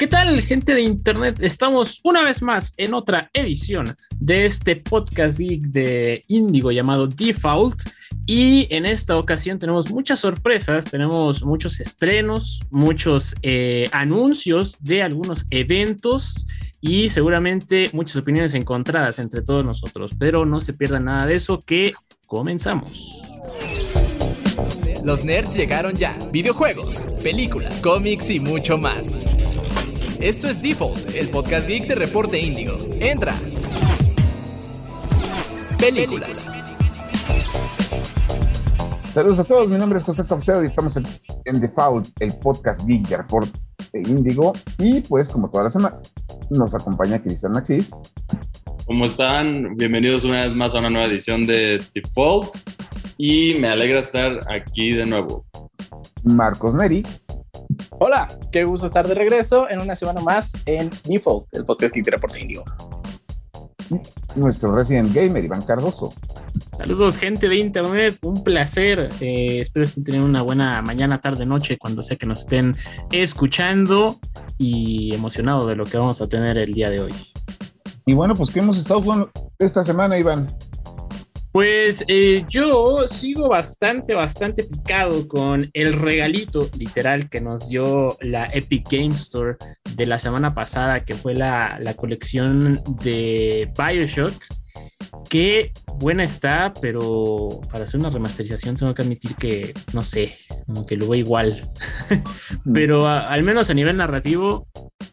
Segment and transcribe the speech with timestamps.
[0.00, 1.42] ¿Qué tal, gente de Internet?
[1.42, 7.82] Estamos una vez más en otra edición de este podcast geek de Indigo llamado Default.
[8.24, 15.44] Y en esta ocasión tenemos muchas sorpresas, tenemos muchos estrenos, muchos eh, anuncios de algunos
[15.50, 16.46] eventos
[16.80, 20.12] y seguramente muchas opiniones encontradas entre todos nosotros.
[20.18, 21.92] Pero no se pierdan nada de eso, que
[22.26, 23.22] comenzamos.
[25.04, 26.16] Los nerds llegaron ya.
[26.32, 29.18] Videojuegos, películas, cómics y mucho más.
[30.20, 32.76] Esto es Default, el podcast geek de Reporte Índigo.
[33.00, 33.34] Entra.
[35.78, 36.62] Películas.
[39.14, 41.06] Saludos a todos, mi nombre es José Saucedo y estamos en,
[41.46, 43.58] en Default, el podcast geek de Reporte
[43.94, 44.52] Índigo.
[44.78, 45.98] Y pues, como toda la semana,
[46.50, 47.94] nos acompaña Cristian Maxis.
[48.84, 49.74] ¿Cómo están?
[49.76, 52.54] Bienvenidos una vez más a una nueva edición de Default
[53.16, 55.46] y me alegra estar aquí de nuevo.
[56.24, 57.04] Marcos Neri.
[57.90, 62.02] Hola, qué gusto estar de regreso en una semana más en Default, el podcast que
[62.02, 62.64] Reporte Indio.
[64.36, 66.12] Nuestro Resident Gamer, Iván Cardoso.
[66.76, 69.10] Saludos, gente de Internet, un placer.
[69.20, 72.76] Eh, espero estén teniendo una buena mañana, tarde, noche, cuando sea que nos estén
[73.10, 74.18] escuchando
[74.56, 77.14] y emocionado de lo que vamos a tener el día de hoy.
[78.06, 80.56] Y bueno, pues, ¿qué hemos estado jugando esta semana, Iván?
[81.52, 88.46] Pues eh, yo sigo bastante, bastante picado con el regalito literal que nos dio la
[88.46, 89.56] Epic Game Store
[89.96, 94.59] de la semana pasada, que fue la, la colección de Bioshock.
[95.28, 100.34] Qué buena está, pero para hacer una remasterización tengo que admitir que, no sé,
[100.66, 101.70] como que lo veo igual.
[102.74, 104.66] pero a, al menos a nivel narrativo,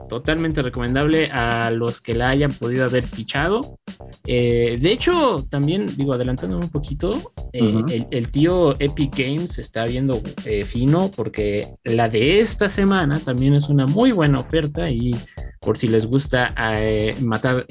[0.07, 3.79] totalmente recomendable a los que la hayan podido haber pichado.
[4.25, 7.91] Eh, de hecho, también, digo, adelantándome un poquito, eh, uh -huh.
[7.91, 13.53] el, el, tío Epic Games está viendo eh, fino porque la de esta semana también
[13.53, 15.15] es una muy buena oferta y
[15.59, 17.65] por si les gusta eh, matar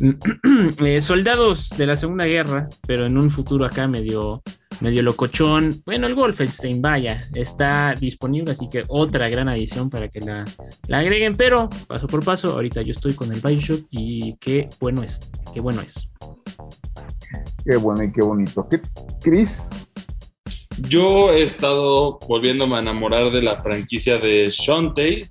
[0.84, 4.42] eh, soldados de la Segunda Guerra, pero en un futuro acá medio
[4.80, 5.82] medio locochón.
[5.84, 10.44] Bueno, el Wolfenstein, vaya, está disponible, así que otra gran adición para que la,
[10.86, 15.02] la, agreguen, pero paso por paso, ahorita yo estoy con el Bioshock y qué bueno
[15.02, 15.20] es,
[15.52, 16.08] qué bueno es.
[17.64, 18.66] Qué bueno y qué bonito.
[18.68, 18.80] ¿Qué,
[19.20, 19.68] Chris?
[20.88, 25.28] Yo he estado volviéndome a enamorar de la franquicia de Shantae,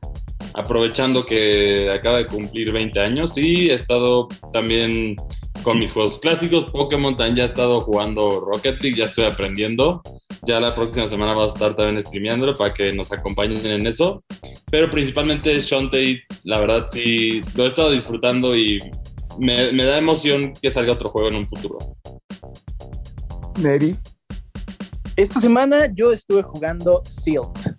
[0.53, 5.15] aprovechando que acaba de cumplir 20 años y he estado también
[5.63, 6.71] con mis juegos clásicos.
[6.71, 10.01] Pokémon también ya he estado jugando Rocket League, ya estoy aprendiendo.
[10.45, 14.23] Ya la próxima semana va a estar también streameándolo para que nos acompañen en eso.
[14.71, 18.79] Pero principalmente Shantae, la verdad sí, lo he estado disfrutando y
[19.37, 21.79] me, me da emoción que salga otro juego en un futuro.
[23.59, 23.95] Neri.
[25.15, 27.75] Esta semana yo estuve jugando Sealed.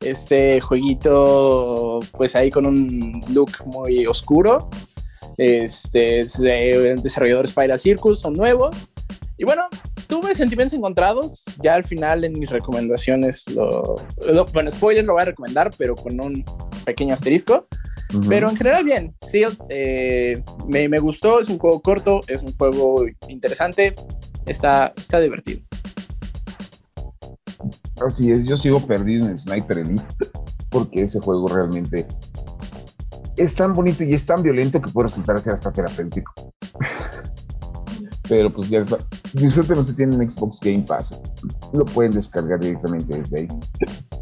[0.00, 4.70] Este jueguito, pues ahí con un look muy oscuro,
[5.36, 8.90] este, de desarrollador Spiral Circus, son nuevos.
[9.36, 9.62] Y bueno,
[10.06, 11.44] tuve sentimientos encontrados.
[11.62, 13.96] Ya al final en mis recomendaciones, lo,
[14.26, 16.44] lo, bueno, spoiler lo voy a recomendar, pero con un
[16.84, 17.66] pequeño asterisco.
[18.12, 18.28] Uh -huh.
[18.28, 19.14] Pero en general, bien.
[19.18, 21.40] Sealed eh, me, me, gustó.
[21.40, 23.94] Es un juego corto, es un juego interesante.
[24.46, 25.60] Está, está divertido.
[28.06, 30.04] Así es, yo sigo perdido en Sniper Elite
[30.70, 32.06] porque ese juego realmente
[33.36, 36.52] es tan bonito y es tan violento que puede resultar ser hasta terapéutico.
[38.28, 38.98] Pero pues ya está.
[39.32, 41.20] Disfruten si tienen Xbox Game Pass.
[41.72, 43.48] Lo pueden descargar directamente desde ahí.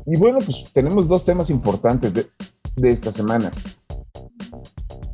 [0.06, 2.26] Y bueno, pues tenemos dos temas importantes de,
[2.76, 3.50] de esta semana.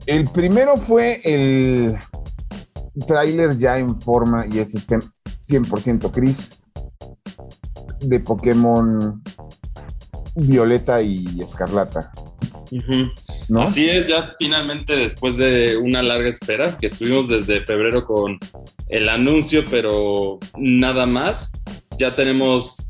[0.07, 1.97] El primero fue el
[3.07, 6.51] tráiler ya en forma, y este es 100% Chris,
[8.05, 9.23] de Pokémon
[10.37, 12.13] Violeta y Escarlata.
[12.71, 13.13] Uh -huh.
[13.49, 13.63] ¿No?
[13.63, 18.39] Así es, ya finalmente después de una larga espera, que estuvimos desde febrero con
[18.89, 21.53] el anuncio, pero nada más,
[21.99, 22.89] ya tenemos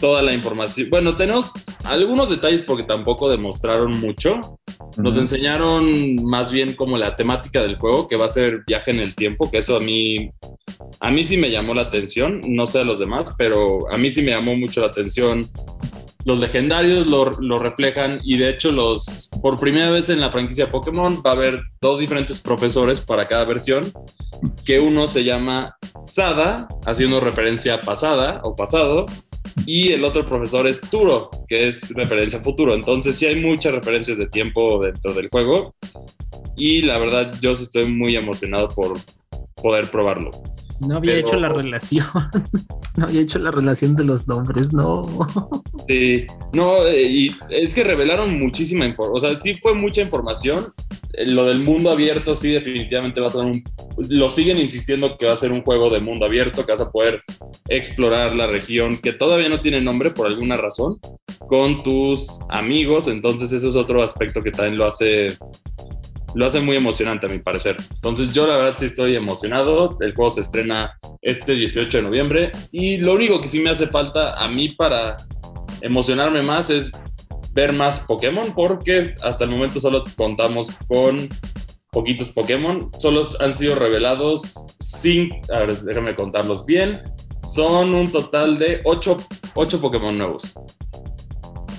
[0.00, 0.90] toda la información.
[0.90, 1.52] Bueno, tenemos
[1.84, 4.58] algunos detalles porque tampoco demostraron mucho.
[4.96, 5.20] Nos uh -huh.
[5.20, 9.14] enseñaron más bien como la temática del juego, que va a ser viaje en el
[9.14, 10.30] tiempo, que eso a mí,
[10.98, 14.10] a mí sí me llamó la atención, no sé a los demás, pero a mí
[14.10, 15.48] sí me llamó mucho la atención.
[16.24, 21.22] Los legendarios lo, reflejan y de hecho los por primera vez en la franquicia Pokémon
[21.24, 23.90] va a haber dos diferentes profesores para cada versión
[24.66, 29.06] que uno se llama Sada haciendo referencia a pasada o pasado
[29.64, 32.74] y el otro profesor es Turo que es referencia futuro.
[32.74, 35.74] Entonces sí hay muchas referencias de tiempo dentro del juego
[36.54, 38.98] y la verdad yo estoy muy emocionado por
[39.54, 40.30] poder probarlo
[40.80, 42.06] No había hecho la relación.
[42.96, 45.06] no había hecho la relación de los nombres, no.
[45.88, 49.16] sí, no, eh, y es que revelaron muchísima información.
[49.16, 50.72] O sea, sí fue mucha información.
[51.12, 53.62] Eh, lo del mundo abierto, sí, definitivamente va a ser un.
[54.08, 56.90] Lo siguen insistiendo que va a ser un juego de mundo abierto, que vas a
[56.90, 57.22] poder
[57.68, 60.98] explorar la región que todavía no tiene nombre por alguna razón,
[61.46, 63.06] con tus amigos.
[63.06, 65.36] Entonces, eso es otro aspecto que también lo hace
[66.34, 67.76] lo hace muy emocionante a mi parecer.
[67.94, 69.96] Entonces yo la verdad sí estoy emocionado.
[70.00, 73.86] El juego se estrena este 18 de noviembre y lo único que sí me hace
[73.86, 75.16] falta a mí para
[75.80, 76.92] emocionarme más es
[77.52, 81.28] ver más Pokémon porque hasta el momento solo contamos con
[81.90, 82.90] poquitos Pokémon.
[82.98, 87.02] Solo han sido revelados cinco, a ver, déjame contarlos bien.
[87.52, 89.18] Son un total de 8,
[89.80, 90.54] Pokémon nuevos.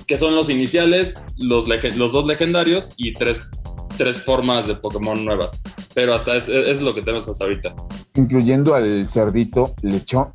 [0.06, 1.66] Que son los iniciales, los,
[1.96, 3.48] los dos legendarios y tres
[3.96, 5.60] tres formas de Pokémon nuevas.
[5.94, 7.74] Pero hasta es, es lo que tenemos hasta ahorita.
[8.14, 10.32] Incluyendo al cerdito lechón.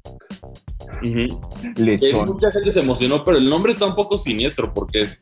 [1.75, 2.27] Lechón.
[2.29, 5.19] mucha gente se emocionó, pero el nombre está un poco siniestro porque es,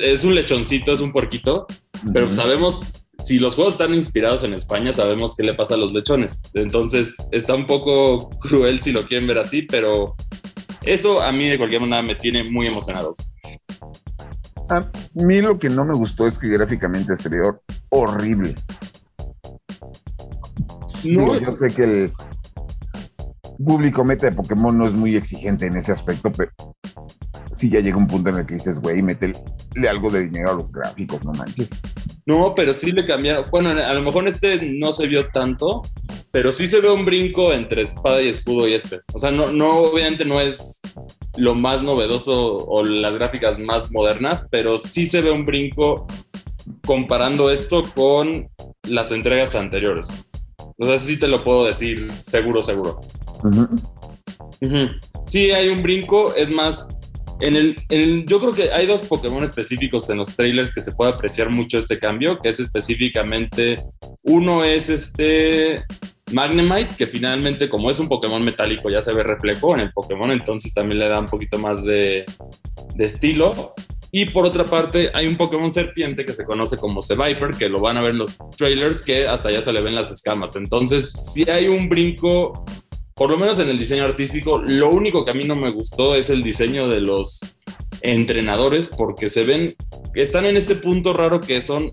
[0.00, 1.66] es, un lechoncito, es un puerquito,
[2.12, 5.92] pero sabemos, si los juegos están inspirados en España, sabemos qué le pasa a los
[5.92, 6.42] lechones.
[6.54, 10.16] Entonces está un poco cruel si lo quieren ver así, pero
[10.84, 13.14] eso a mí de cualquier manera me tiene muy emocionado.
[14.70, 17.40] A mí lo que no me gustó es que gráficamente se ve
[17.88, 18.54] horrible.
[21.02, 22.12] No, yo sé que el
[23.64, 26.52] público meta de Pokémon no es muy exigente en ese aspecto, pero
[27.52, 29.34] sí ya llega un punto en el que dices, güey, métele
[29.88, 31.70] algo de dinero a los gráficos, no manches.
[32.26, 33.46] No, pero sí le cambiaron.
[33.50, 35.82] Bueno, a lo mejor este no se vio tanto,
[36.32, 39.00] pero sí se ve un brinco entre espada y escudo y este.
[39.12, 40.80] O sea, no, no obviamente no es
[41.36, 46.06] lo más novedoso o las gráficas más modernas, pero sí se ve un brinco
[46.86, 48.44] comparando esto con
[48.88, 50.06] las entregas anteriores.
[50.78, 53.00] O sea, sí te lo puedo decir seguro, seguro.
[55.26, 56.88] Sí, hay un brinco, es más,
[57.40, 61.12] en el, yo creo que hay dos Pokémon específicos en los trailers que se puede
[61.12, 63.82] apreciar mucho este cambio, que es específicamente,
[64.24, 65.84] uno es este
[66.32, 70.30] Magnemite, que finalmente como es un Pokémon metálico ya se ve reflejo en el Pokémon,
[70.30, 72.24] entonces también le da un poquito más de,
[72.98, 73.74] estilo.
[74.12, 77.80] Y por otra parte, hay un Pokémon serpiente que se conoce como Viper, que lo
[77.80, 80.56] van a ver en los trailers, que hasta ya se le ven las escamas.
[80.56, 82.64] Entonces, si hay un brinco,
[83.14, 86.16] por lo menos en el diseño artístico, lo único que a mí no me gustó
[86.16, 87.40] es el diseño de los
[88.02, 89.76] entrenadores, porque se ven,
[90.14, 91.90] están en este punto raro que son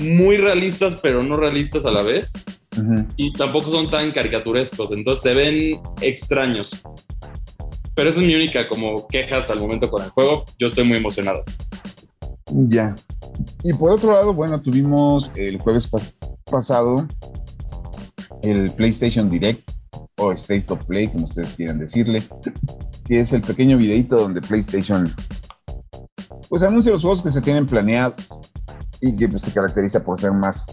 [0.00, 2.32] muy realistas, pero no realistas a la vez
[3.16, 6.80] y tampoco son tan caricaturescos, entonces se ven extraños.
[7.94, 10.44] Pero esa es mi única como queja hasta el momento con el juego.
[10.58, 11.42] Yo estoy muy emocionado.
[12.52, 12.96] Ya.
[13.62, 15.88] Y por otro lado, bueno, tuvimos el jueves
[16.44, 17.06] pasado
[18.42, 19.70] el PlayStation Direct
[20.18, 22.22] o State of Play, como ustedes quieran decirle,
[23.04, 25.12] que es el pequeño videito donde PlayStation
[26.48, 28.16] pues anuncia los juegos que se tienen planeados
[29.00, 30.64] y que pues, se caracteriza por ser más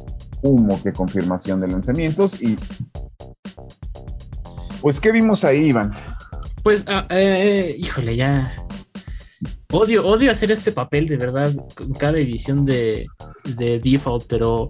[0.42, 2.42] humo que confirmación de lanzamientos.
[2.42, 2.58] Y
[4.82, 5.92] pues, ¿qué vimos ahí, Iván?
[6.64, 8.52] Pues, ah, eh, híjole, ya
[9.74, 13.06] Odio, odio hacer este papel de verdad con cada edición de,
[13.84, 14.70] default, pero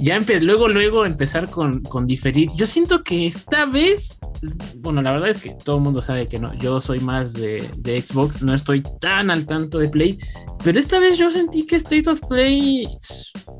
[0.00, 2.50] ya luego, luego empezar con, diferir.
[2.56, 4.18] Yo siento que esta vez,
[4.78, 7.60] bueno, la verdad es que todo el mundo sabe que no, yo soy más de,
[8.04, 10.18] Xbox, no estoy tan al tanto de Play,
[10.64, 12.88] pero esta vez yo sentí que State of Play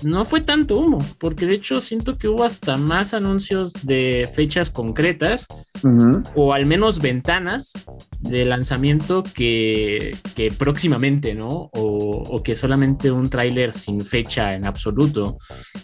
[0.03, 4.71] no fue tanto humo, porque de hecho siento que hubo hasta más anuncios de fechas
[4.71, 5.47] concretas
[6.35, 7.73] o al menos ventanas
[8.21, 11.69] de lanzamiento que, que próximamente, ¿no?
[11.75, 15.37] O, que solamente un tráiler sin fecha en absoluto.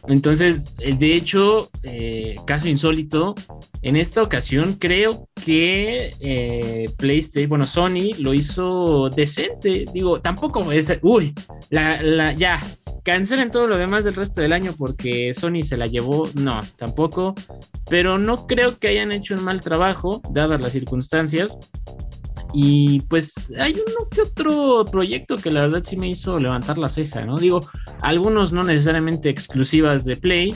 [0.09, 3.35] Entonces, eh, de hecho, eh, caso insólito,
[3.83, 9.85] en esta ocasión creo que eh, PlayStation, bueno, Sony lo hizo decente.
[9.93, 11.35] Digo, tampoco es, uy,
[11.69, 12.59] la, la, ya,
[13.05, 16.31] cancelen todo lo demás del resto del año porque Sony se la llevó.
[16.35, 17.35] No, tampoco.
[17.91, 21.59] Pero no creo que hayan hecho un mal trabajo, dadas las circunstancias.
[22.53, 26.89] Y pues hay uno que otro proyecto que la verdad sí me hizo levantar la
[26.89, 27.37] ceja, ¿no?
[27.37, 27.61] Digo,
[28.01, 30.55] algunos no necesariamente exclusivas de Play,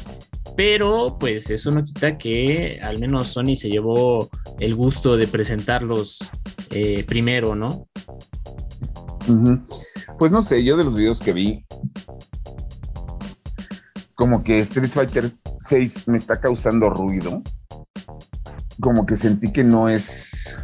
[0.56, 6.18] pero pues eso no quita que al menos Sony se llevó el gusto de presentarlos
[6.70, 7.86] eh, primero, ¿no?
[10.18, 11.64] Pues no sé, yo de los videos que vi,
[14.14, 17.42] como que Street Fighter 6 me está causando ruido.
[18.80, 20.58] Como que sentí que no es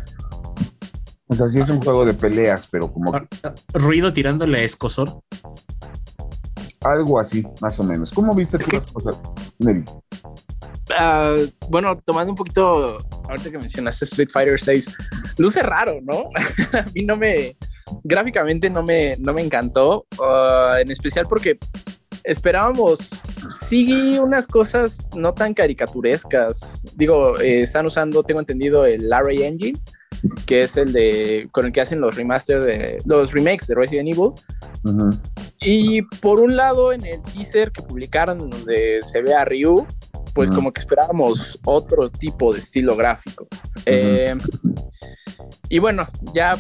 [1.29, 3.15] o sea, sí es un juego de peleas, pero como...
[3.15, 3.27] Ah,
[3.75, 5.21] ruido tirándole a escosor.
[6.81, 8.13] Algo así, más o menos.
[8.13, 9.17] ¿Cómo viste tú las cosas,
[10.99, 11.37] ah,
[11.69, 14.91] bueno, tomando un poquito ahorita que mencionaste Street Fighter 6,
[15.37, 16.31] luce raro, ¿no?
[16.79, 17.57] a mí no me,
[18.05, 21.59] gráficamente no me, no me encantó, uh, en especial porque
[22.25, 23.11] esperábamos,
[23.51, 26.85] sí, unas cosas no tan caricaturescas.
[26.95, 29.79] Digo, eh, están usando, tengo entendido, el Array Engine,
[30.47, 34.09] que es el de con el que hacen los remaster de los remakes de Resident
[34.09, 34.33] Evil.
[35.61, 39.87] Y por un lado, en el teaser que publicaron donde se ve a Ryu,
[40.35, 43.49] pues como que esperábamos otro tipo de estilo gráfico.
[43.87, 44.37] Eh,
[45.69, 46.57] y bueno, ya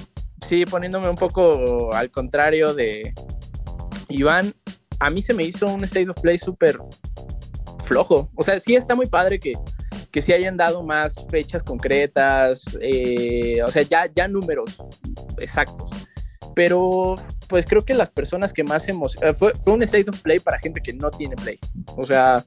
[0.46, 3.12] sí, poniéndome un poco al contrario de
[4.08, 4.54] Iván,
[5.00, 6.78] a mí se me hizo un state of play súper
[7.84, 8.30] flojo.
[8.34, 9.54] O sea, sí está muy padre que,
[10.10, 14.82] que sí hayan dado más fechas concretas, eh, o sea, ya, ya números
[15.38, 15.90] exactos.
[16.54, 17.16] Pero
[17.48, 19.16] pues creo que las personas que más hemos...
[19.22, 21.58] Eh, fue, fue un state of play para gente que no tiene play.
[21.96, 22.44] O sea,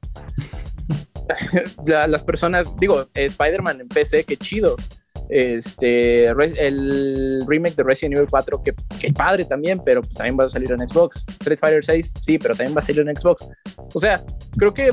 [1.86, 4.76] las personas, digo, Spider-Man en PC, qué chido
[5.32, 10.44] este, el remake de Resident Evil 4, que, que padre también, pero pues también va
[10.44, 11.26] a salir en Xbox.
[11.40, 13.48] Street Fighter 6, sí, pero también va a salir en Xbox.
[13.94, 14.24] O sea,
[14.58, 14.90] creo que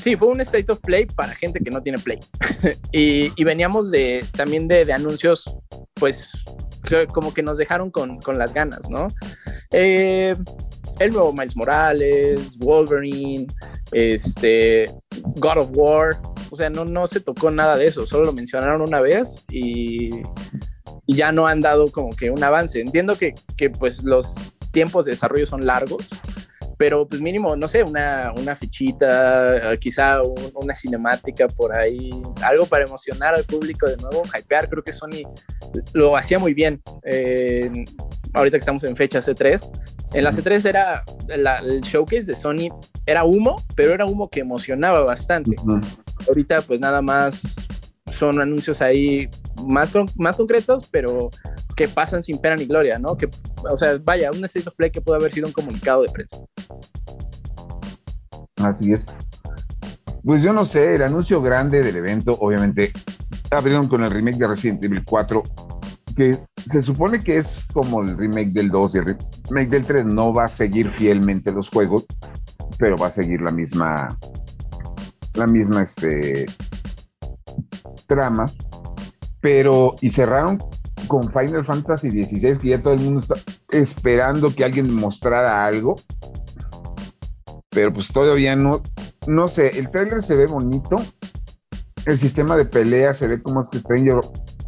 [0.00, 2.18] sí, fue un state of play para gente que no tiene play.
[2.92, 5.54] y, y, veníamos de, también de, anuncios,
[5.94, 6.44] pues,
[7.12, 9.08] como que nos dejaron con, con las ganas, ¿no?
[9.70, 10.34] Eh,
[10.98, 13.46] el nuevo Miles Morales, Wolverine,
[13.92, 14.86] este,
[15.36, 16.20] God of War,
[16.50, 20.10] o sea, no, no se tocó nada de eso, solo lo mencionaron una vez y,
[21.08, 22.80] ya no han dado como que un avance.
[22.80, 26.18] Entiendo que, que pues los tiempos de desarrollo son largos,
[26.82, 30.20] pero pues mínimo, no sé, una, una fichita, quizá
[30.54, 32.10] una cinemática por ahí,
[32.42, 35.22] algo para emocionar al público de nuevo, hypear, creo que Sony
[35.92, 36.82] lo hacía muy bien.
[37.04, 37.70] Eh,
[38.32, 39.70] ahorita que estamos en fecha C3,
[40.14, 42.68] en la C3 era el showcase de Sony,
[43.06, 45.54] era humo, pero era humo que emocionaba bastante.
[46.26, 47.64] Ahorita pues nada más
[48.10, 49.28] son anuncios ahí
[49.64, 51.30] más, más concretos, pero
[51.82, 53.16] que pasan sin pena ni gloria, ¿no?
[53.16, 53.28] Que,
[53.68, 56.36] o sea, vaya, un State of Play que puede haber sido un comunicado de prensa.
[58.58, 59.04] Así es.
[60.22, 62.92] Pues yo no sé, el anuncio grande del evento, obviamente,
[63.50, 65.42] abrieron con el remake de Resident Evil 4,
[66.14, 70.06] que se supone que es como el remake del 2 y el remake del 3
[70.06, 72.04] no va a seguir fielmente los juegos,
[72.78, 74.16] pero va a seguir la misma,
[75.34, 76.46] la misma, este,
[78.06, 78.52] trama.
[79.40, 80.62] Pero, y cerraron
[81.06, 83.36] con Final Fantasy XVI, que ya todo el mundo está
[83.70, 85.96] esperando que alguien mostrara algo.
[87.70, 88.82] Pero pues todavía no,
[89.26, 91.02] no sé, el trailer se ve bonito.
[92.04, 94.20] El sistema de pelea se ve como es que Stranger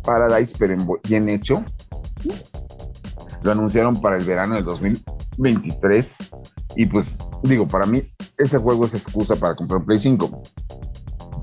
[0.05, 0.77] Paradise, pero
[1.09, 1.65] bien hecho.
[3.43, 6.17] Lo anunciaron para el verano del 2023.
[6.77, 8.03] Y pues digo, para mí
[8.39, 10.43] ese juego es excusa para comprar Play 5.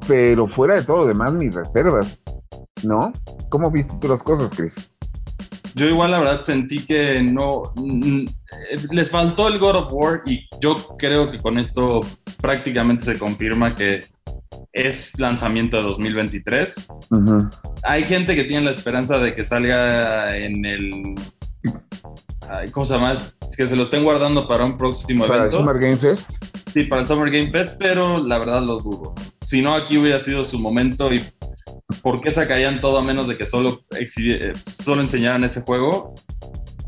[0.08, 2.20] Pero fuera de todo lo demás, mis reservas.
[2.84, 3.14] ¿No?
[3.50, 4.90] ¿Cómo viste tú las cosas, Chris?
[5.76, 7.74] Yo igual la verdad sentí que no
[8.92, 12.02] les faltó el God of War y yo creo que con esto
[12.42, 14.06] prácticamente se confirma que
[14.74, 16.88] es lanzamiento de 2023.
[17.84, 21.16] Hay gente que tiene la esperanza de que salga en el
[22.72, 23.14] ¿cómo se llama?
[23.14, 25.34] Es que se lo estén guardando para un próximo evento.
[25.34, 26.32] ¿Para el Summer Game Fest?
[26.74, 29.14] Sí, para el Summer Game Fest, pero la verdad lo dudo.
[29.46, 31.22] Si no, aquí hubiera sido su momento y
[32.02, 36.16] ¿por qué sacarían todo a menos de que solo, eh, solo enseñaran ese juego?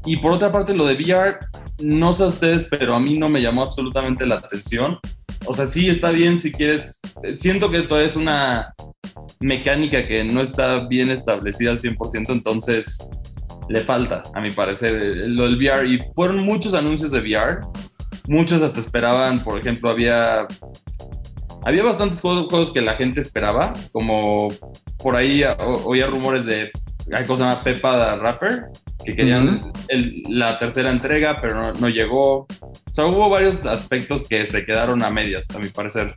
[0.05, 1.39] Y por otra parte, lo de VR,
[1.81, 4.99] no sé a ustedes, pero a mí no me llamó absolutamente la atención.
[5.45, 6.99] O sea, sí está bien si quieres.
[7.31, 8.73] Siento que todavía es una
[9.39, 12.97] mecánica que no está bien establecida al 100%, entonces
[13.69, 15.87] le falta, a mi parecer, lo del VR.
[15.87, 17.61] Y fueron muchos anuncios de VR.
[18.27, 20.47] Muchos hasta esperaban, por ejemplo, había
[21.65, 24.49] había bastantes juegos, que la gente esperaba, como
[24.97, 25.43] por ahí
[25.85, 26.71] oía rumores de,
[27.11, 28.65] hay cosa llama Pepa Rapper,
[29.03, 29.71] que querían
[30.29, 32.39] la tercera entrega, pero no, llegó.
[32.39, 36.15] O sea, hubo varios aspectos que se quedaron a medias, a mi parecer.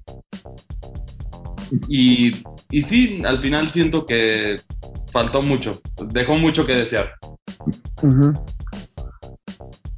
[1.88, 2.32] Y,
[2.70, 4.56] y sí, al final siento que
[5.12, 5.80] faltó mucho,
[6.10, 7.14] dejó mucho que desear.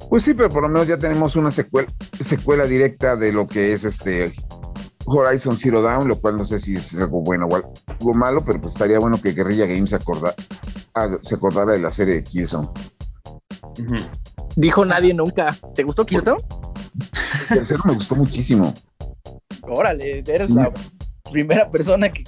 [0.09, 1.87] Pues sí, pero por lo menos ya tenemos una secuela,
[2.19, 4.33] secuela directa de lo que es este
[5.09, 8.61] Horizon Zero Dawn, lo cual no sé si es algo bueno o algo malo, pero
[8.61, 9.97] pues estaría bueno que Guerrilla Games se,
[11.21, 12.69] se acordara de la serie de Killzone.
[14.55, 15.55] Dijo nadie nunca.
[15.75, 16.41] ¿Te gustó Killzone?
[17.49, 18.73] El tercero me gustó muchísimo.
[19.63, 20.71] Órale, eres la
[21.31, 22.23] primera persona que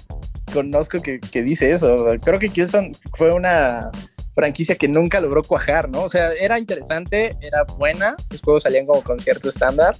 [0.53, 2.05] conozco que, que dice eso.
[2.21, 3.91] Creo que Killzone fue una
[4.33, 6.03] franquicia que nunca logró cuajar, ¿no?
[6.03, 9.97] O sea, era interesante, era buena, sus juegos salían como con cierto estándar,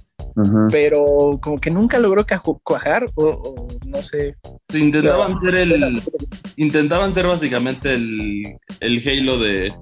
[0.70, 2.24] pero como que nunca logró
[2.62, 4.36] cuajar o, no sé.
[4.72, 6.02] Intentaban ser el.
[6.56, 9.72] Intentaban ser básicamente el, el Halo de,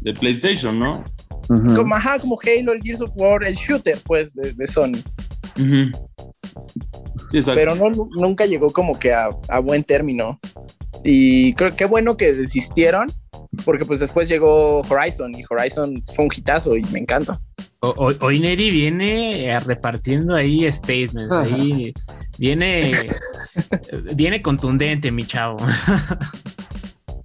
[0.00, 1.04] de PlayStation, ¿no?
[1.48, 5.00] como, ajá, como Halo, el Gears of War, el shooter, pues, de, de Sony.
[7.54, 10.38] Pero no, nunca llegó como que a, a, buen término.
[11.08, 13.06] Y creo que bueno que desistieron,
[13.64, 17.40] porque pues después llegó Horizon y Horizon fue un hitazo y me encanta.
[17.78, 21.94] Hoy Neri viene eh, repartiendo ahí statements, ahí
[22.38, 23.06] viene,
[24.16, 25.58] viene contundente, mi chavo.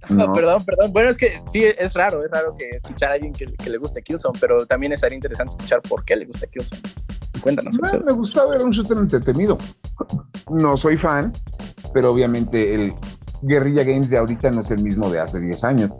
[0.08, 0.32] No.
[0.32, 0.92] perdón, perdón.
[0.92, 4.00] Bueno, es que sí, es raro, es raro que escuchar a alguien que, le guste
[4.02, 6.82] Killzone, pero también estaría interesante escuchar por qué le gusta Killzone.
[7.40, 7.76] Cuéntanos.
[8.04, 9.58] me gustaba ver un shooter entretenido.
[10.48, 11.32] No soy fan,
[11.92, 12.94] pero obviamente el
[13.42, 15.92] Guerrilla Games de ahorita no es el mismo de hace 10 años.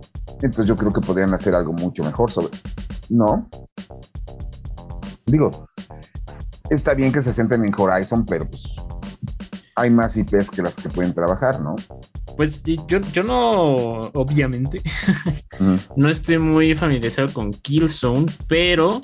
[0.42, 2.50] Entonces yo creo que podrían hacer algo mucho mejor sobre...
[3.08, 3.48] ¿No?
[5.26, 5.66] Digo,
[6.70, 8.76] está bien que se sienten en Horizon, pero pues
[9.76, 11.74] hay más IPs que las que pueden trabajar, ¿no?
[12.36, 13.74] Pues yo, yo no,
[14.14, 14.82] obviamente,
[15.96, 19.00] no estoy muy familiarizado con Killzone, pero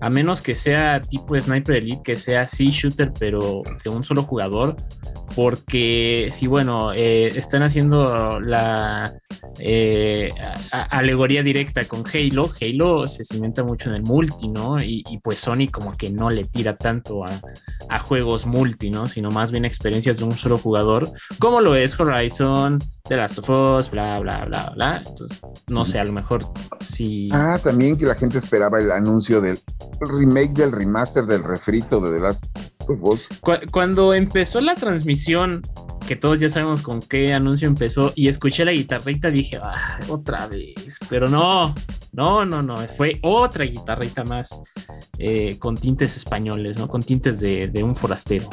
[0.00, 4.22] a menos que sea tipo Sniper Elite, que sea sí shooter, pero de un solo
[4.22, 4.76] jugador,
[5.34, 9.12] porque si bueno, eh, están haciendo la
[9.58, 10.30] eh,
[10.70, 14.80] alegoría directa con Halo, Halo se cimenta mucho en el multi, ¿no?
[14.80, 19.06] Y, pues Sony como que no le tira tanto a, juegos multi, ¿no?
[19.06, 22.59] Sino más bien experiencias de un solo jugador, como lo es Horizon,
[23.08, 25.02] The Last of Us, bla, bla, bla, bla.
[25.06, 26.46] Entonces, no sé, a lo mejor
[26.80, 27.28] sí.
[27.32, 29.60] Ah, también que la gente esperaba el anuncio del
[30.00, 32.44] remake del remaster del refrito de The Last
[32.88, 33.28] of Us.
[33.70, 35.62] Cuando empezó la transmisión
[36.06, 40.48] que todos ya sabemos con qué anuncio empezó y escuché la guitarrita dije, ah, otra
[40.48, 41.72] vez, pero no,
[42.12, 44.48] no, no, no, fue otra guitarrita más
[45.18, 46.88] eh, con tintes españoles, ¿no?
[46.88, 48.48] Con tintes de, un forastero.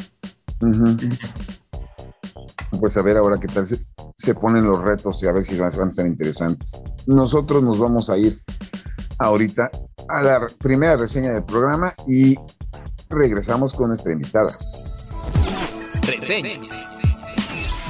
[2.80, 5.88] Pues a ver ahora qué tal se, ponen los retos y a ver si van
[5.88, 6.72] a ser interesantes.
[7.06, 8.38] Nosotros nos vamos a ir
[9.20, 9.72] ahorita
[10.10, 12.36] a la primera reseña del programa y
[13.10, 14.58] regresamos con nuestra invitada.
[16.04, 16.87] Reseñas.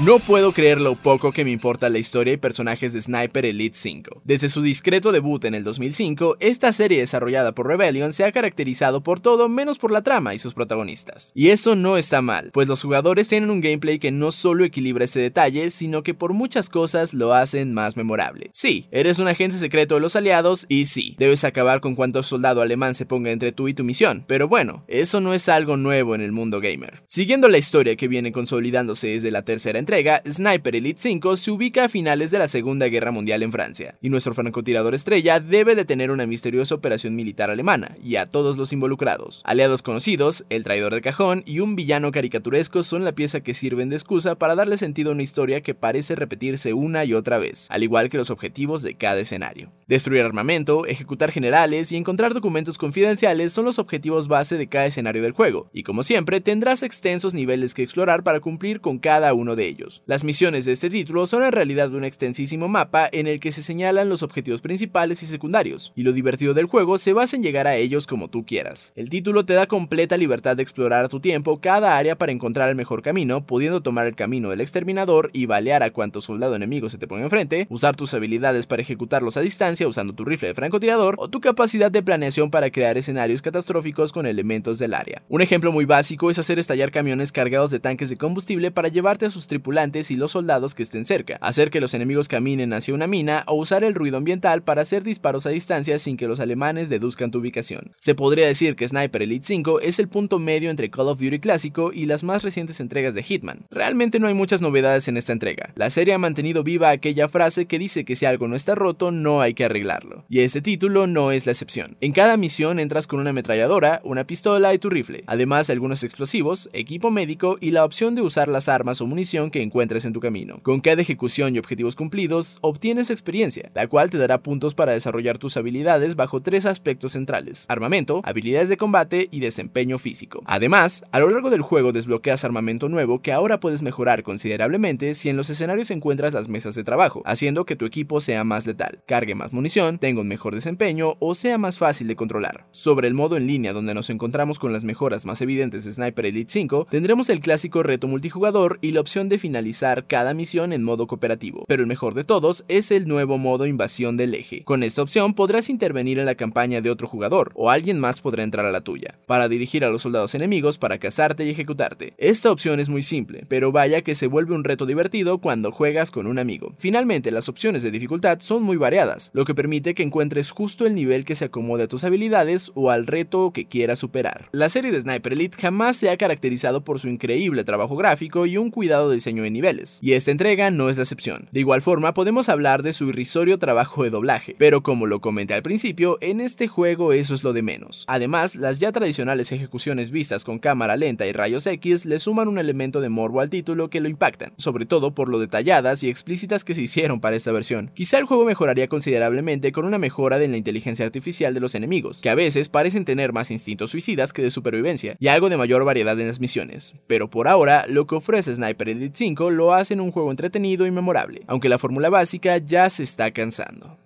[0.04, 3.76] No puedo creer lo poco que me importa la historia y personajes de Sniper Elite
[3.76, 4.22] 5.
[4.24, 9.02] Desde su discreto debut en el 2005, esta serie desarrollada por Rebellion se ha caracterizado
[9.02, 11.32] por todo menos por la trama y sus protagonistas.
[11.34, 15.06] Y eso no está mal, pues los jugadores tienen un gameplay que no solo equilibra
[15.06, 18.52] ese detalle, sino que por muchas cosas lo hacen más memorable.
[18.54, 22.62] Sí, eres un agente secreto de los aliados y sí, debes acabar con cuanto soldado
[22.62, 26.14] alemán se ponga entre tú y tu misión, pero bueno, eso no es algo nuevo
[26.14, 27.02] en el mundo gamer.
[27.08, 31.86] Siguiendo la historia que viene consolidándose desde la tercera entrega, Sniper Elite 5 se ubica
[31.86, 36.12] a finales de la Segunda Guerra Mundial en Francia, y nuestro francotirador estrella debe detener
[36.12, 39.42] una misteriosa operación militar alemana, y a todos los involucrados.
[39.46, 43.88] Aliados conocidos, el traidor de cajón y un villano caricaturesco son la pieza que sirven
[43.88, 47.68] de excusa para darle sentido a una historia que parece repetirse una y otra vez,
[47.70, 49.72] al igual que los objetivos de cada escenario.
[49.88, 55.22] Destruir armamento, ejecutar generales y encontrar documentos confidenciales son los objetivos base de cada escenario
[55.22, 59.56] del juego, y como siempre tendrás extensos niveles que explorar para cumplir con cada uno
[59.56, 59.77] de ellos.
[60.06, 63.62] Las misiones de este título son en realidad un extensísimo mapa en el que se
[63.62, 67.68] señalan los objetivos principales y secundarios, y lo divertido del juego se basa en llegar
[67.68, 68.92] a ellos como tú quieras.
[68.96, 72.70] El título te da completa libertad de explorar a tu tiempo cada área para encontrar
[72.70, 76.90] el mejor camino, pudiendo tomar el camino del exterminador y balear a cuanto soldado enemigo
[76.90, 80.56] se te ponga enfrente, usar tus habilidades para ejecutarlos a distancia usando tu rifle de
[80.56, 85.24] francotirador o tu capacidad de planeación para crear escenarios catastróficos con elementos del área.
[85.30, 89.26] Un ejemplo muy básico es hacer estallar camiones cargados de tanques de combustible para llevarte
[89.26, 92.94] a sus tripulantes y los soldados que estén cerca, hacer que los enemigos caminen hacia
[92.94, 96.40] una mina o usar el ruido ambiental para hacer disparos a distancia sin que los
[96.40, 97.92] alemanes deduzcan tu ubicación.
[97.98, 101.40] Se podría decir que Sniper Elite 5 es el punto medio entre Call of Duty
[101.40, 103.66] clásico y las más recientes entregas de Hitman.
[103.70, 105.74] Realmente no hay muchas novedades en esta entrega.
[105.76, 109.12] La serie ha mantenido viva aquella frase que dice que si algo no está roto
[109.12, 110.24] no hay que arreglarlo.
[110.30, 111.98] Y este título no es la excepción.
[112.00, 116.06] En cada misión entras con una ametralladora, una pistola y tu rifle, además de algunos
[116.06, 120.14] explosivos, equipo médico y la opción de usar las armas o munición que encuentres en
[120.14, 120.60] tu camino.
[120.64, 125.38] Con cada ejecución y objetivos cumplidos, obtienes experiencia, la cual te dará puntos para desarrollar
[125.38, 130.44] tus habilidades bajo tres aspectos centrales, armamento, habilidades de combate y desempeño físico.
[130.46, 135.30] Además, a lo largo del juego desbloqueas armamento nuevo que ahora puedes mejorar considerablemente si
[135.30, 139.04] en los escenarios encuentras las mesas de trabajo, haciendo que tu equipo sea más letal,
[139.06, 142.68] cargue más munición, tenga un mejor desempeño o sea más fácil de controlar.
[142.72, 146.26] Sobre el modo en línea donde nos encontramos con las mejoras más evidentes de Sniper
[146.26, 150.84] Elite 5, tendremos el clásico reto multijugador y la opción de finalizar cada misión en
[150.84, 154.64] modo cooperativo, pero el mejor de todos es el nuevo modo invasión del eje.
[154.64, 158.44] Con esta opción podrás intervenir en la campaña de otro jugador, o alguien más podrá
[158.44, 162.14] entrar a la tuya, para dirigir a los soldados enemigos para cazarte y ejecutarte.
[162.18, 166.12] Esta opción es muy simple, pero vaya que se vuelve un reto divertido cuando juegas
[166.12, 166.74] con un amigo.
[166.78, 170.96] Finalmente, las opciones de dificultad son muy variadas, lo que permite que encuentres justo el
[170.96, 174.50] nivel que se acomode a tus habilidades o al reto que quieras superar.
[174.52, 178.58] La serie de Sniper Elite jamás se ha caracterizado por su increíble trabajo gráfico y
[178.58, 181.50] un cuidado de de niveles, y esta entrega no es la excepción.
[181.52, 185.54] De igual forma, podemos hablar de su irrisorio trabajo de doblaje, pero como lo comenté
[185.54, 188.06] al principio, en este juego eso es lo de menos.
[188.08, 192.58] Además, las ya tradicionales ejecuciones vistas con cámara lenta y rayos X le suman un
[192.58, 196.64] elemento de morbo al título que lo impactan, sobre todo por lo detalladas y explícitas
[196.64, 197.92] que se hicieron para esta versión.
[197.94, 202.22] Quizá el juego mejoraría considerablemente con una mejora de la inteligencia artificial de los enemigos,
[202.22, 205.84] que a veces parecen tener más instintos suicidas que de supervivencia, y algo de mayor
[205.84, 206.94] variedad en las misiones.
[207.08, 210.86] Pero por ahora, lo que ofrece Sniper Elite 5 lo hace en un juego entretenido
[210.86, 213.98] y memorable, aunque la fórmula básica ya se está cansando.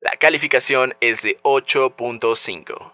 [0.00, 2.92] La calificación es de 8.5.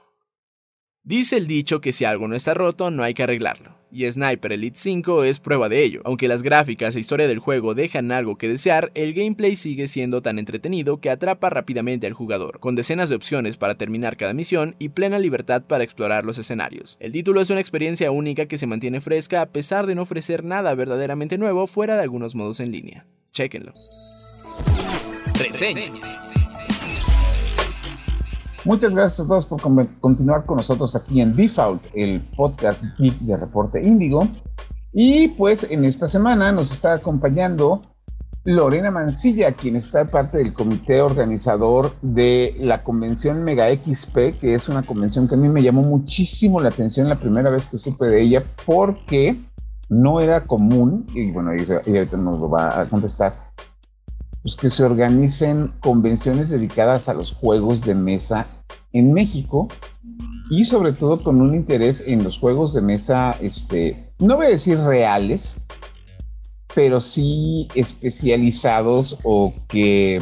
[1.03, 4.53] Dice el dicho que si algo no está roto no hay que arreglarlo, y Sniper
[4.53, 6.01] Elite 5 es prueba de ello.
[6.05, 10.23] Aunque las gráficas e historia del juego dejan algo que desear, el gameplay sigue siendo
[10.23, 14.77] tan entretenido que atrapa rápidamente al jugador, con decenas de opciones para terminar cada misión
[14.79, 16.97] y plena libertad para explorar los escenarios.
[17.01, 20.45] El título es una experiencia única que se mantiene fresca a pesar de no ofrecer
[20.45, 23.07] nada verdaderamente nuevo fuera de algunos modos en línea.
[23.33, 23.73] Chequenlo.
[28.67, 29.59] Muchas gracias a todos por
[30.01, 34.29] continuar con nosotros aquí en Default, el podcast de Reporte Índigo.
[34.93, 37.81] Y pues en esta semana nos está acompañando
[38.45, 44.69] Lorena Mancilla, quien está parte del comité organizador de la convención Mega XP, que es
[44.69, 48.09] una convención que a mí me llamó muchísimo la atención la primera vez que supe
[48.09, 49.41] de ella, porque
[49.89, 53.35] no era común, y bueno, ella ahorita nos lo va a contestar,
[54.43, 58.47] pues que se organicen convenciones dedicadas a los juegos de mesa
[58.93, 59.69] en México
[60.51, 64.51] y sobre todo con un interés en los juegos de mesa, este, no voy a
[64.51, 65.57] decir reales,
[66.75, 70.21] pero sí especializados o que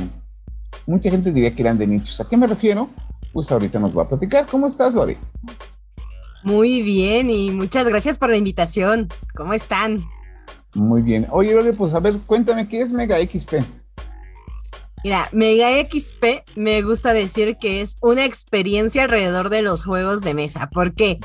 [0.86, 2.20] mucha gente diría que eran de nichos.
[2.20, 2.90] ¿A qué me refiero?
[3.32, 4.46] Pues ahorita nos va a platicar.
[4.46, 5.16] ¿Cómo estás, Lori?
[6.42, 9.08] Muy bien y muchas gracias por la invitación.
[9.34, 10.00] ¿Cómo están?
[10.74, 11.26] Muy bien.
[11.30, 13.54] Oye, Lori, pues a ver, cuéntame, ¿qué es Mega XP?
[15.04, 20.34] Mira, Mega XP me gusta decir que es una experiencia alrededor de los juegos de
[20.34, 20.70] mesa.
[20.70, 21.18] ¿Por qué?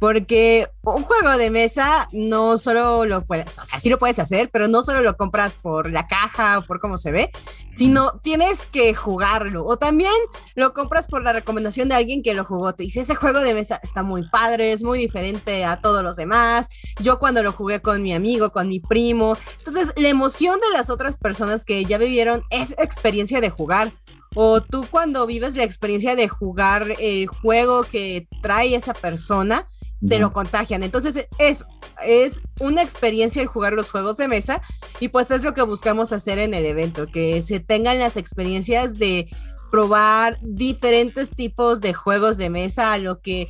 [0.00, 4.50] Porque un juego de mesa no solo lo puedes, o sea, sí lo puedes hacer,
[4.50, 7.30] pero no solo lo compras por la caja o por cómo se ve,
[7.70, 9.66] sino tienes que jugarlo.
[9.66, 10.14] O también
[10.54, 12.74] lo compras por la recomendación de alguien que lo jugó.
[12.74, 16.16] Te dice, ese juego de mesa está muy padre, es muy diferente a todos los
[16.16, 16.68] demás.
[17.00, 19.36] Yo cuando lo jugué con mi amigo, con mi primo.
[19.58, 23.92] Entonces, la emoción de las otras personas que ya vivieron es experiencia de jugar.
[24.34, 29.68] O tú cuando vives la experiencia de jugar el juego que trae esa persona,
[30.06, 30.82] te lo contagian.
[30.82, 31.64] Entonces es,
[32.02, 34.62] es una experiencia el jugar los juegos de mesa
[34.98, 38.98] y pues es lo que buscamos hacer en el evento, que se tengan las experiencias
[38.98, 39.28] de
[39.70, 43.48] probar diferentes tipos de juegos de mesa, a lo que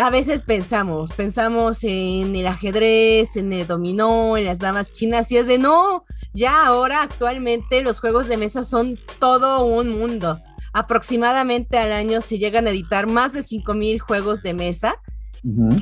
[0.00, 5.38] a veces pensamos, pensamos en el ajedrez, en el dominó, en las damas chinas, y
[5.38, 10.38] es de no, ya ahora actualmente los juegos de mesa son todo un mundo.
[10.72, 15.00] Aproximadamente al año se llegan a editar más de 5.000 juegos de mesa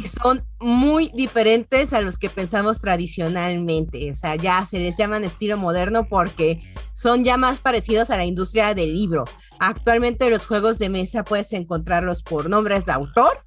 [0.04, 4.10] son muy diferentes a los que pensamos tradicionalmente.
[4.10, 6.60] O sea, ya se les llaman estilo moderno porque
[6.92, 9.24] son ya más parecidos a la industria del libro.
[9.58, 13.44] Actualmente los juegos de mesa puedes encontrarlos por nombres de autor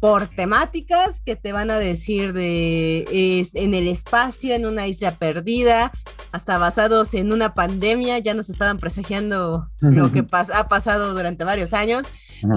[0.00, 3.06] por temáticas que te van a decir de
[3.54, 5.92] en el espacio, en una isla perdida,
[6.32, 11.72] hasta basados en una pandemia, ya nos estaban presagiando lo que ha pasado durante varios
[11.72, 12.06] años,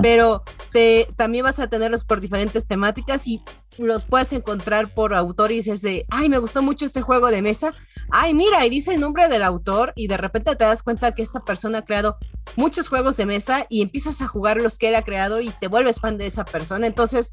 [0.01, 3.41] pero te, también vas a tenerlos por diferentes temáticas y
[3.77, 7.71] los puedes encontrar por autores es de, ay, me gustó mucho este juego de mesa,
[8.09, 11.21] ay, mira, y dice el nombre del autor y de repente te das cuenta que
[11.21, 12.17] esta persona ha creado
[12.55, 15.67] muchos juegos de mesa y empiezas a jugar los que él ha creado y te
[15.67, 17.31] vuelves fan de esa persona, entonces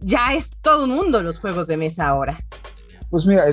[0.00, 2.44] ya es todo un mundo los juegos de mesa ahora.
[3.10, 3.44] Pues mira,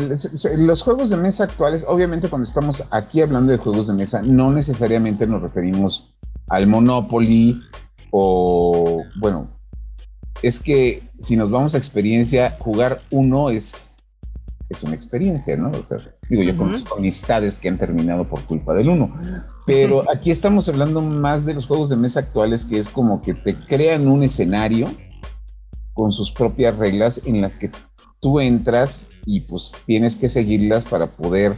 [0.57, 4.51] los juegos de mesa actuales, obviamente cuando estamos aquí hablando de juegos de mesa, no
[4.51, 6.15] necesariamente nos referimos
[6.47, 7.62] al Monopoly
[8.10, 9.49] o, bueno,
[10.41, 13.95] es que si nos vamos a experiencia, jugar uno es,
[14.69, 15.71] es una experiencia, ¿no?
[15.71, 15.97] O sea,
[16.30, 19.13] digo, yo conozco amistades que han terminado por culpa del uno,
[19.65, 23.34] pero aquí estamos hablando más de los juegos de mesa actuales, que es como que
[23.34, 24.88] te crean un escenario
[25.93, 27.69] con sus propias reglas en las que
[28.21, 31.58] tú entras y pues tienes que seguirlas para poder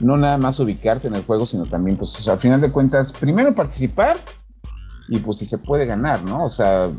[0.00, 3.54] no nada más ubicarte en el juego, sino también, pues, al final de cuentas, primero
[3.54, 4.16] participar
[5.08, 6.44] y pues si se puede ganar, ¿no?
[6.44, 6.90] O sea,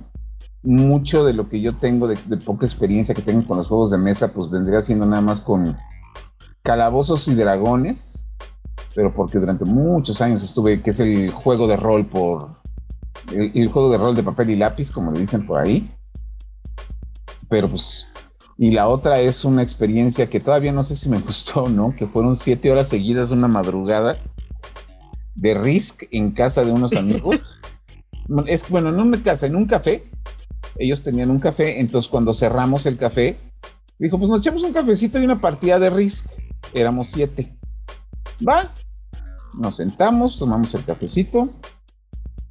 [0.65, 3.97] mucho de lo que yo tengo de, poca experiencia que tengo con los juegos de
[3.97, 5.77] mesa, pues vendría siendo nada más con
[6.63, 8.23] calabozos y dragones,
[8.95, 12.57] pero porque durante muchos años estuve, que es el juego de rol por,
[13.31, 15.89] el, juego de rol de papel y lápiz, como le dicen por ahí,
[17.47, 18.07] pero pues,
[18.57, 21.95] y la otra es una experiencia que todavía no sé si me gustó, ¿no?
[21.95, 24.17] Que fueron siete horas seguidas, una madrugada
[25.35, 27.59] de Risk en casa de unos amigos.
[28.47, 30.09] es bueno, no en una casa, en un café
[30.77, 33.37] ellos tenían un café, entonces cuando cerramos el café,
[33.97, 36.27] dijo, pues nos echamos un cafecito y una partida de Risk.
[36.73, 37.57] Éramos siete.
[38.47, 38.73] Va,
[39.53, 41.49] nos sentamos, tomamos el cafecito.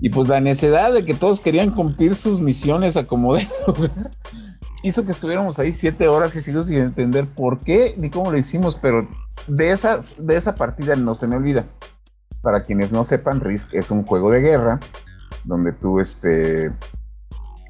[0.01, 3.07] Y pues la necesidad de que todos querían cumplir sus misiones a
[4.83, 8.37] hizo que estuviéramos ahí siete horas y sigo sin entender por qué ni cómo lo
[8.37, 9.09] hicimos, pero
[9.47, 11.65] de, esas, de esa partida no se me olvida.
[12.43, 14.81] Para quienes no sepan, Risk es un juego de guerra
[15.45, 16.71] donde tú este,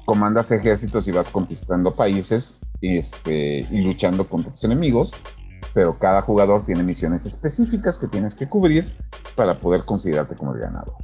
[0.05, 5.13] comandas ejércitos y vas conquistando países este, y luchando contra tus enemigos,
[5.73, 8.85] pero cada jugador tiene misiones específicas que tienes que cubrir
[9.35, 10.95] para poder considerarte como el ganador.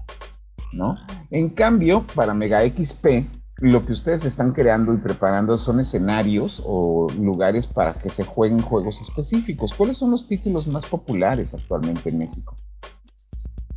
[0.71, 0.95] ¿no?
[1.29, 7.07] En cambio, para Mega XP, lo que ustedes están creando y preparando son escenarios o
[7.19, 9.73] lugares para que se jueguen juegos específicos.
[9.73, 12.55] ¿Cuáles son los títulos más populares actualmente en México?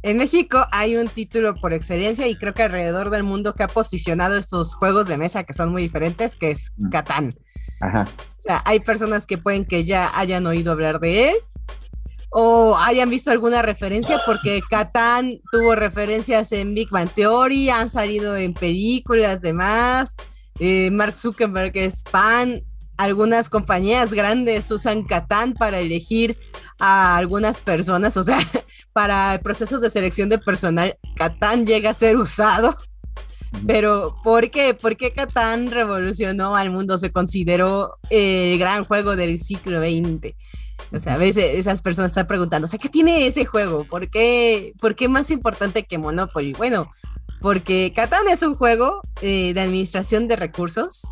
[0.04, 3.68] En México hay un título por excelencia y creo que alrededor del mundo que ha
[3.68, 6.90] posicionado estos juegos de mesa que son muy diferentes, que es mm.
[6.90, 7.34] Catán.
[7.80, 8.06] Ajá.
[8.36, 11.36] O sea, hay personas que pueden que ya hayan oído hablar de él
[12.28, 18.36] o hayan visto alguna referencia porque Catán tuvo referencias en Big Bang Theory, han salido
[18.36, 20.16] en películas demás.
[20.58, 22.62] Eh, Mark Zuckerberg es fan,
[22.98, 26.38] algunas compañías grandes usan Catán para elegir
[26.78, 28.38] a algunas personas, o sea,
[28.94, 32.74] para procesos de selección de personal, Catán llega a ser usado.
[33.66, 34.74] Pero, ¿por qué?
[34.74, 36.96] ¿Por qué Catán revolucionó al mundo?
[36.96, 40.32] Se consideró el gran juego del siglo XX.
[40.92, 43.84] O sea, a veces esas personas están preguntando, ¿qué tiene ese juego?
[43.84, 46.52] ¿Por qué, ¿Por qué más importante que Monopoly?
[46.52, 46.88] Bueno,
[47.40, 51.02] porque Catán es un juego eh, de administración de recursos,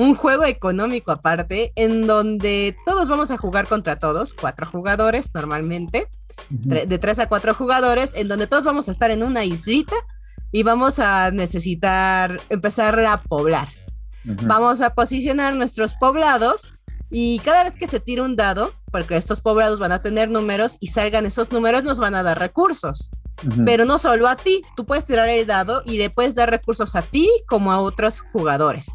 [0.00, 6.08] un juego económico aparte, en donde todos vamos a jugar contra todos, cuatro jugadores normalmente,
[6.48, 9.94] de tres a cuatro jugadores, en donde todos vamos a estar en una islita
[10.52, 13.68] y vamos a necesitar empezar a poblar.
[14.24, 19.42] Vamos a posicionar nuestros poblados y cada vez que se tira un dado, porque estos
[19.42, 23.10] poblados van a tener números y salgan esos números, nos van a dar recursos.
[23.66, 26.96] Pero no solo a ti, tú puedes tirar el dado y le puedes dar recursos
[26.96, 28.86] a ti como a otros jugadores.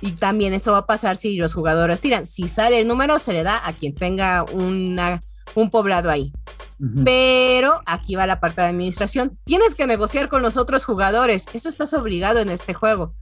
[0.00, 2.26] Y también eso va a pasar si los jugadores tiran.
[2.26, 5.22] Si sale el número, se le da a quien tenga una,
[5.54, 6.32] un poblado ahí.
[7.04, 9.38] Pero aquí va la parte de administración.
[9.44, 11.46] Tienes que negociar con los otros jugadores.
[11.52, 13.14] Eso estás obligado en este juego.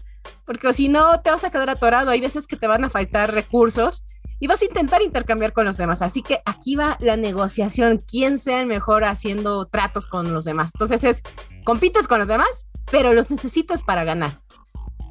[0.44, 2.10] Porque si no, te vas a quedar atorado.
[2.10, 4.04] Hay veces que te van a faltar recursos
[4.42, 6.02] y vas a intentar intercambiar con los demás.
[6.02, 7.98] Así que aquí va la negociación.
[7.98, 10.72] ¿Quién sea el mejor haciendo tratos con los demás?
[10.74, 11.22] Entonces es,
[11.62, 14.41] compites con los demás, pero los necesitas para ganar.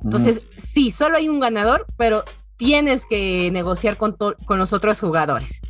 [0.03, 2.23] Entonces, sí, solo hay un ganador, pero
[2.57, 5.61] tienes que negociar con, con los otros jugadores.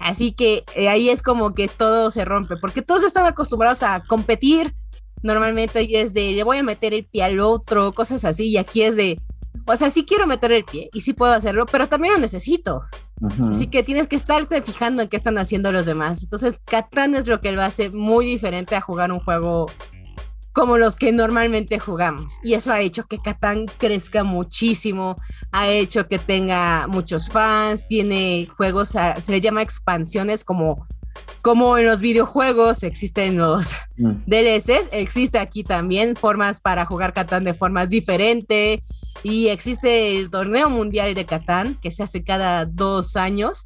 [0.00, 4.02] Así que eh, ahí es como que todo se rompe, porque todos están acostumbrados a
[4.06, 4.74] competir.
[5.22, 8.56] Normalmente y es de, le voy a meter el pie al otro, cosas así, y
[8.56, 9.20] aquí es de,
[9.66, 12.82] o sea, sí quiero meter el pie y sí puedo hacerlo, pero también lo necesito.
[13.50, 16.22] Así que tienes que estarte fijando en qué están haciendo los demás.
[16.22, 19.66] Entonces, Catán es lo que lo hace muy diferente a jugar un juego
[20.52, 22.38] como los que normalmente jugamos.
[22.42, 25.16] Y eso ha hecho que Catán crezca muchísimo,
[25.52, 30.86] ha hecho que tenga muchos fans, tiene juegos, se le llama expansiones como,
[31.42, 34.24] como en los videojuegos existen los mm.
[34.26, 38.80] DLCs, existe aquí también formas para jugar Catán de formas diferentes.
[39.22, 43.62] Y existe el torneo mundial de Catán que se hace cada dos años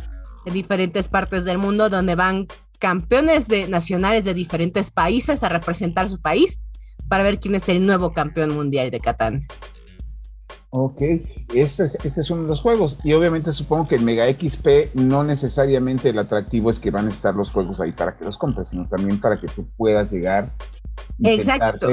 [0.47, 2.49] en diferentes partes del mundo donde van
[2.81, 6.61] campeones de, nacionales de diferentes países a representar su país
[7.09, 9.47] para ver quién es el nuevo campeón mundial de Catán.
[10.77, 11.03] Ok,
[11.55, 12.99] este, este, es uno de los juegos.
[13.05, 17.13] Y obviamente supongo que en Mega XP no necesariamente el atractivo es que van a
[17.13, 20.53] estar los juegos ahí para que los compres, sino también para que tú puedas llegar.
[21.23, 21.91] Exacto.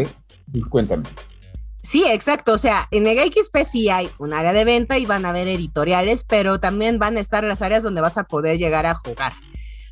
[0.51, 1.03] Y cuéntame.
[1.83, 2.53] Sí, exacto.
[2.53, 5.47] O sea, en Mega XP sí hay un área de venta y van a haber
[5.47, 9.33] editoriales, pero también van a estar las áreas donde vas a poder llegar a jugar.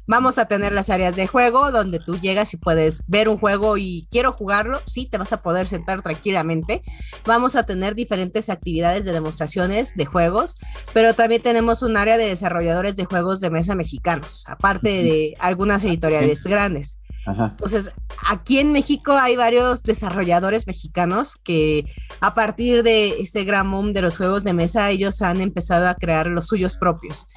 [0.09, 3.77] Vamos a tener las áreas de juego donde tú llegas y puedes ver un juego
[3.77, 6.81] y quiero jugarlo, sí, te vas a poder sentar tranquilamente.
[7.27, 10.55] Vamos a tener diferentes actividades de demostraciones de juegos,
[10.93, 15.83] pero también tenemos un área de desarrolladores de juegos de mesa mexicanos, aparte de algunas
[15.83, 16.97] editoriales grandes.
[17.27, 17.91] Entonces,
[18.27, 21.85] aquí en México hay varios desarrolladores mexicanos que
[22.19, 25.93] a partir de este gran boom de los juegos de mesa, ellos han empezado a
[25.93, 27.27] crear los suyos propios.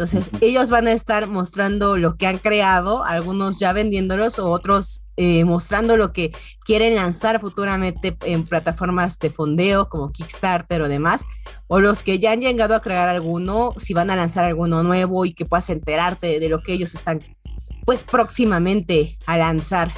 [0.00, 5.02] Entonces, ellos van a estar mostrando lo que han creado, algunos ya vendiéndolos o otros
[5.18, 6.32] eh, mostrando lo que
[6.64, 11.20] quieren lanzar futuramente en plataformas de fondeo como Kickstarter o demás,
[11.66, 15.26] o los que ya han llegado a crear alguno, si van a lanzar alguno nuevo
[15.26, 17.20] y que puedas enterarte de lo que ellos están,
[17.84, 19.92] pues próximamente a lanzar.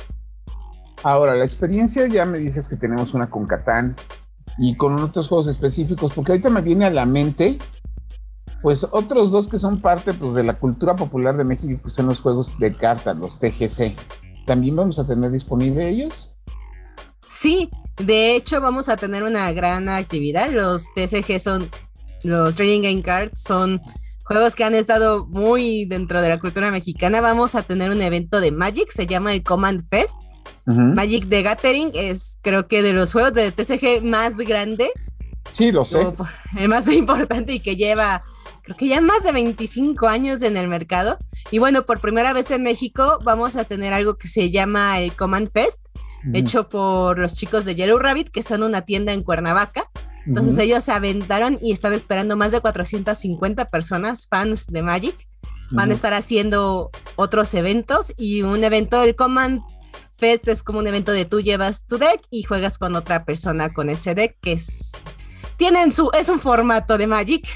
[1.05, 3.95] Ahora, la experiencia ya me dices que tenemos una con Catán
[4.59, 7.61] y con otros juegos específicos, porque ahorita me viene a la mente
[8.63, 12.07] pues otros dos que son parte pues, de la cultura popular de México, que son
[12.07, 13.97] los juegos de cartas, los TGC.
[14.47, 16.33] ¿También vamos a tener disponible ellos?
[17.27, 20.51] Sí, de hecho vamos a tener una gran actividad.
[20.51, 21.69] Los TCG son,
[22.23, 23.81] los Trading Game Cards son
[24.25, 27.21] juegos que han estado muy dentro de la cultura mexicana.
[27.21, 30.17] Vamos a tener un evento de Magic, se llama el Command Fest.
[30.65, 34.93] Magic de Gathering es creo que de los juegos de TCG más grandes.
[35.51, 36.15] Sí, lo sé.
[36.57, 38.23] el más importante y que lleva
[38.63, 41.19] creo que ya más de 25 años en el mercado.
[41.51, 45.15] Y bueno, por primera vez en México vamos a tener algo que se llama el
[45.15, 45.87] Command Fest,
[46.33, 49.91] hecho por los chicos de Yellow Rabbit, que son una tienda en Cuernavaca.
[50.25, 55.29] Entonces ellos se aventaron y están esperando más de 450 personas, fans de Magic.
[55.73, 59.63] Van a estar haciendo otros eventos y un evento del Command
[60.19, 63.71] Fest es como un evento de tú llevas tu deck y juegas con otra persona
[63.71, 64.93] con ese deck que es
[65.57, 67.49] tienen su es un formato de Magic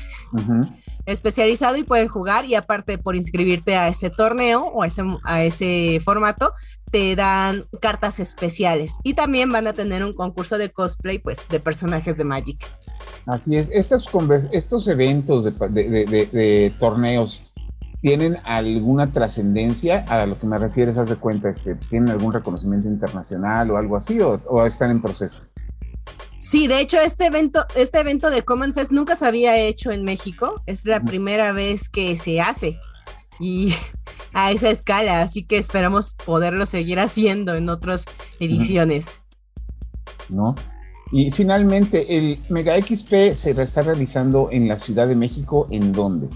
[1.07, 6.53] especializado y pueden jugar y aparte por inscribirte a ese torneo o a ese, formato,
[6.91, 11.61] te dan cartas especiales y también van a tener un concurso de cosplay pues de
[11.61, 12.67] personajes de Magic.
[13.27, 17.43] Así es, estos, eventos de, de, torneos
[18.01, 22.89] tienen alguna trascendencia a lo que me refieres, haz de cuenta, este, ¿tienen algún reconocimiento
[22.89, 25.43] internacional o algo así o están en proceso?
[26.39, 30.05] Sí, de hecho, este evento, este evento de Common Fest nunca se había hecho en
[30.05, 30.63] México.
[30.67, 32.79] Es la primera vez que se hace.
[33.41, 33.75] Y
[34.33, 38.05] a esa escala, así que esperamos poderlo seguir haciendo en otras
[38.39, 39.23] ediciones.
[40.29, 40.55] ¿No?
[41.13, 46.29] Y finalmente, el Mega XP se está realizando en la Ciudad de México, ¿en dónde?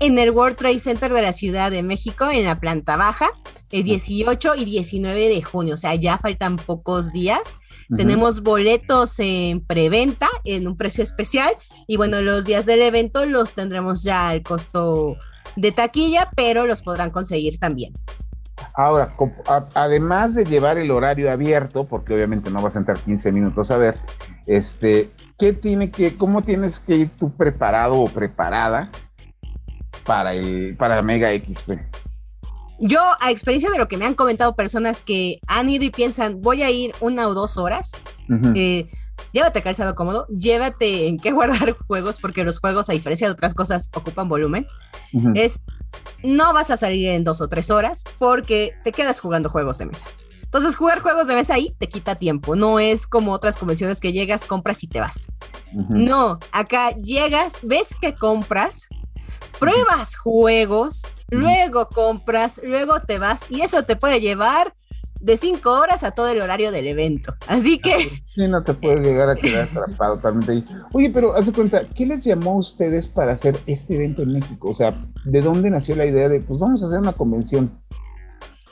[0.00, 3.30] En el World Trade Center de la Ciudad de México, en la planta baja,
[3.70, 7.56] el 18 y 19 de junio, o sea, ya faltan pocos días.
[7.96, 11.50] Tenemos boletos en preventa en un precio especial
[11.86, 15.16] y bueno, los días del evento los tendremos ya al costo
[15.56, 17.92] de taquilla, pero los podrán conseguir también.
[18.74, 19.14] Ahora,
[19.74, 23.78] además de llevar el horario abierto, porque obviamente no vas a entrar 15 minutos a
[23.78, 23.96] ver,
[24.46, 28.90] este, ¿qué tiene que, cómo tienes que ir tú preparado o preparada
[30.04, 31.72] para el para Mega XP?
[32.80, 36.40] Yo, a experiencia de lo que me han comentado personas que han ido y piensan,
[36.40, 37.92] voy a ir una o dos horas,
[38.54, 38.90] eh,
[39.32, 43.54] llévate calzado cómodo, llévate en qué guardar juegos, porque los juegos, a diferencia de otras
[43.54, 44.66] cosas, ocupan volumen.
[45.34, 45.60] Es,
[46.22, 49.86] no vas a salir en dos o tres horas porque te quedas jugando juegos de
[49.86, 50.06] mesa.
[50.42, 52.56] Entonces, jugar juegos de mesa ahí te quita tiempo.
[52.56, 55.28] No es como otras convenciones que llegas, compras y te vas.
[55.90, 58.88] No, acá llegas, ves que compras,
[59.60, 64.74] pruebas juegos, luego compras, luego te vas y eso te puede llevar
[65.20, 67.34] de cinco horas a todo el horario del evento.
[67.46, 68.10] Así que...
[68.26, 70.64] Sí, no te puedes llegar a quedar atrapado también ahí.
[70.92, 74.32] Oye, pero haz de cuenta, ¿qué les llamó a ustedes para hacer este evento en
[74.32, 74.70] México?
[74.70, 77.70] O sea, ¿de dónde nació la idea de, pues vamos a hacer una convención?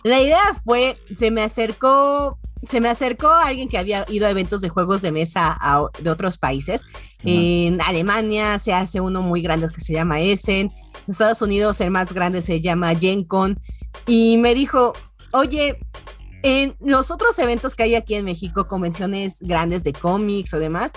[0.08, 4.60] La idea fue, se me acercó se me acercó alguien que había ido a eventos
[4.60, 5.58] de juegos de mesa
[6.02, 6.84] de otros países.
[7.24, 10.66] En Alemania se hace uno muy grande que se llama Essen.
[10.66, 10.72] En
[11.06, 13.60] Estados Unidos el más grande se llama GenCon.
[14.06, 14.92] Y me dijo,
[15.32, 15.78] oye,
[16.42, 20.92] en los otros eventos que hay aquí en México, convenciones grandes de cómics o demás,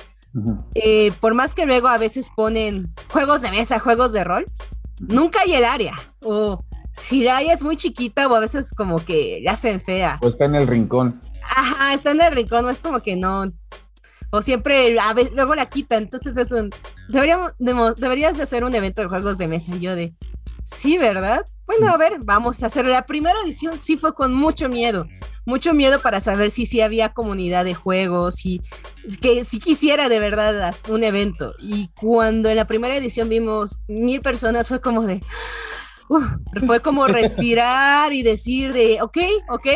[0.75, 4.45] eh, por más que luego a veces ponen juegos de mesa, juegos de rol,
[4.99, 5.95] nunca hay el área.
[6.21, 10.19] O si la hay es muy chiquita o a veces como que la hacen fea.
[10.21, 11.21] O está en el rincón.
[11.43, 13.51] Ajá, está en el rincón, no es como que no.
[14.29, 16.69] O siempre, a veces, luego la quita, entonces es un...
[17.09, 17.53] Deberíamos,
[17.97, 19.75] deberías de hacer un evento de juegos de mesa.
[19.75, 20.13] Yo de,
[20.63, 21.45] sí, ¿verdad?
[21.65, 22.85] Bueno, a ver, vamos a hacer.
[22.85, 25.05] La primera edición sí fue con mucho miedo.
[25.43, 28.61] Mucho miedo para saber si sí había comunidad de juegos, y
[29.21, 31.53] que si quisiera de verdad un evento.
[31.59, 35.19] Y cuando en la primera edición vimos mil personas, fue como de
[36.65, 39.17] fue como respirar y decir de, ok,
[39.49, 39.67] ok,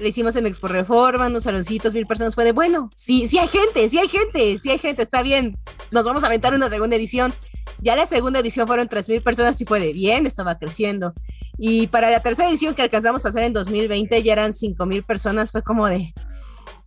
[0.00, 3.48] le hicimos en Expo Reforma, unos saloncitos, mil personas, fue de, bueno, sí, sí hay
[3.48, 5.58] gente, sí hay gente, sí hay gente, está bien,
[5.90, 7.34] nos vamos a aventar una segunda edición.
[7.80, 11.14] Ya la segunda edición fueron tres mil personas y fue de bien, estaba creciendo.
[11.58, 15.02] Y para la tercera edición que alcanzamos a hacer en 2020 ya eran cinco mil
[15.02, 16.12] personas, fue como de,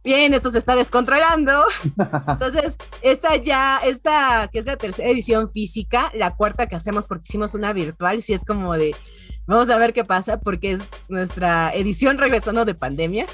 [0.03, 1.53] bien, esto se está descontrolando.
[2.27, 7.25] Entonces, esta ya, esta que es la tercera edición física, la cuarta que hacemos porque
[7.27, 8.95] hicimos una virtual, sí es como de,
[9.47, 13.25] vamos a ver qué pasa porque es nuestra edición regresando de pandemia.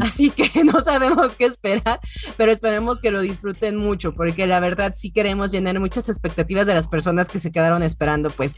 [0.00, 2.00] Así que no sabemos qué esperar,
[2.36, 6.74] pero esperemos que lo disfruten mucho porque la verdad sí queremos llenar muchas expectativas de
[6.74, 8.54] las personas que se quedaron esperando, pues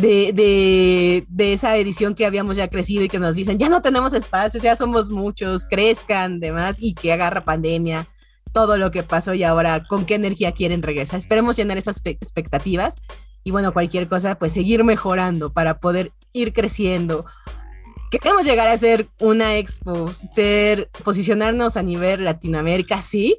[0.00, 4.12] de, de, esa edición que habíamos ya crecido y que nos dicen, ya no tenemos
[4.12, 8.08] espacios, ya somos muchos, crezcan, demás, y que agarra pandemia,
[8.52, 11.18] todo lo que pasó y ahora con qué energía quieren regresar.
[11.18, 12.96] Esperemos llenar esas expectativas
[13.44, 17.24] y bueno, cualquier cosa, pues seguir mejorando para poder ir creciendo.
[18.10, 23.38] Queremos llegar a ser una expo, ser, posicionarnos a nivel Latinoamérica, sí,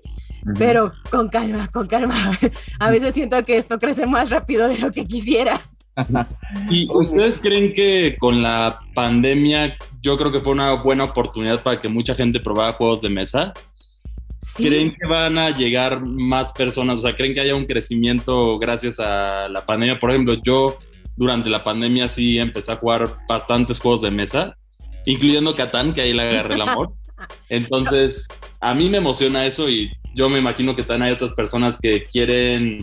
[0.57, 2.15] pero con calma, con calma.
[2.79, 5.59] A veces siento que esto crece más rápido de lo que quisiera.
[6.69, 11.79] ¿Y ustedes creen que con la pandemia, yo creo que fue una buena oportunidad para
[11.79, 13.53] que mucha gente probara juegos de mesa?
[14.55, 16.99] ¿Creen que van a llegar más personas?
[16.99, 19.99] O sea, ¿creen que haya un crecimiento gracias a la pandemia?
[19.99, 20.79] Por ejemplo, yo
[21.15, 24.57] durante la pandemia sí empecé a jugar bastantes juegos de mesa,
[25.05, 26.91] incluyendo Catán, que ahí le agarré el amor.
[27.49, 28.27] Entonces,
[28.59, 32.03] a mí me emociona eso y yo me imagino que también hay otras personas que
[32.03, 32.79] quieren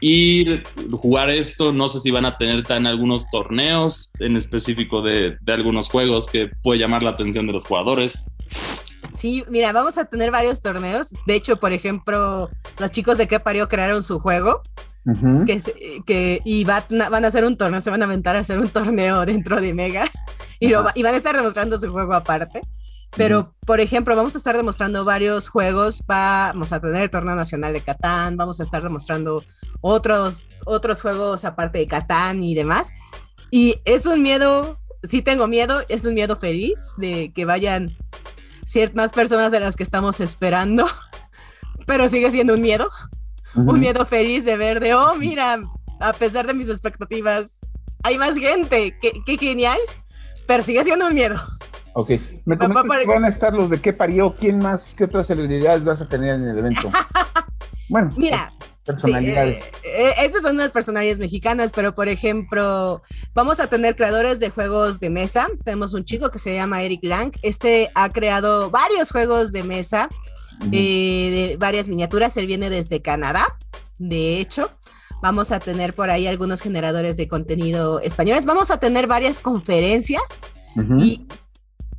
[0.00, 1.72] ir, jugar esto.
[1.72, 6.50] No sé si van a tener tan algunos torneos en específico de, algunos juegos que
[6.62, 8.24] puede llamar la atención de los jugadores.
[9.12, 11.10] Sí, mira, vamos a tener varios torneos.
[11.26, 14.62] De hecho, por ejemplo, los chicos de qué parió crearon su juego.
[15.46, 15.62] que,
[16.04, 16.84] que, y van
[17.24, 20.10] a hacer un torneo, se van a aventar a hacer un torneo dentro de Mega
[20.60, 22.60] y, y van a estar demostrando su juego aparte.
[23.16, 27.72] Pero, por ejemplo, vamos a estar demostrando varios juegos, vamos a tener el torneo nacional
[27.72, 29.42] de Catán, vamos a estar demostrando
[29.80, 32.90] otros, otros juegos aparte de Catán y demás.
[33.50, 37.96] Y es un miedo, sí tengo miedo, es un miedo feliz de que vayan
[38.66, 40.86] ciertas más personas de las que estamos esperando,
[41.86, 42.90] pero sigue siendo un miedo,
[43.54, 45.62] un miedo feliz de ver de, oh, mira,
[46.00, 47.60] a pesar de mis expectativas,
[48.02, 49.78] hay más gente, qué, qué genial,
[50.46, 51.36] pero sigue siendo un miedo.
[51.98, 52.10] Ok.
[52.44, 55.86] Me comentas que van a estar los de qué parió, quién más, qué otras celebridades
[55.86, 56.92] vas a tener en el evento.
[57.88, 58.52] bueno, mira.
[58.84, 59.64] Personalidades.
[59.64, 63.02] Eh, eh, esas son unas personalidades mexicanas, pero por ejemplo,
[63.34, 65.48] vamos a tener creadores de juegos de mesa.
[65.64, 67.32] Tenemos un chico que se llama Eric Lang.
[67.40, 70.10] Este ha creado varios juegos de mesa,
[70.70, 72.36] eh, de varias miniaturas.
[72.36, 73.56] Él viene desde Canadá,
[73.98, 74.70] de hecho.
[75.22, 78.44] Vamos a tener por ahí algunos generadores de contenido españoles.
[78.44, 80.22] Vamos a tener varias conferencias.
[80.98, 81.26] Y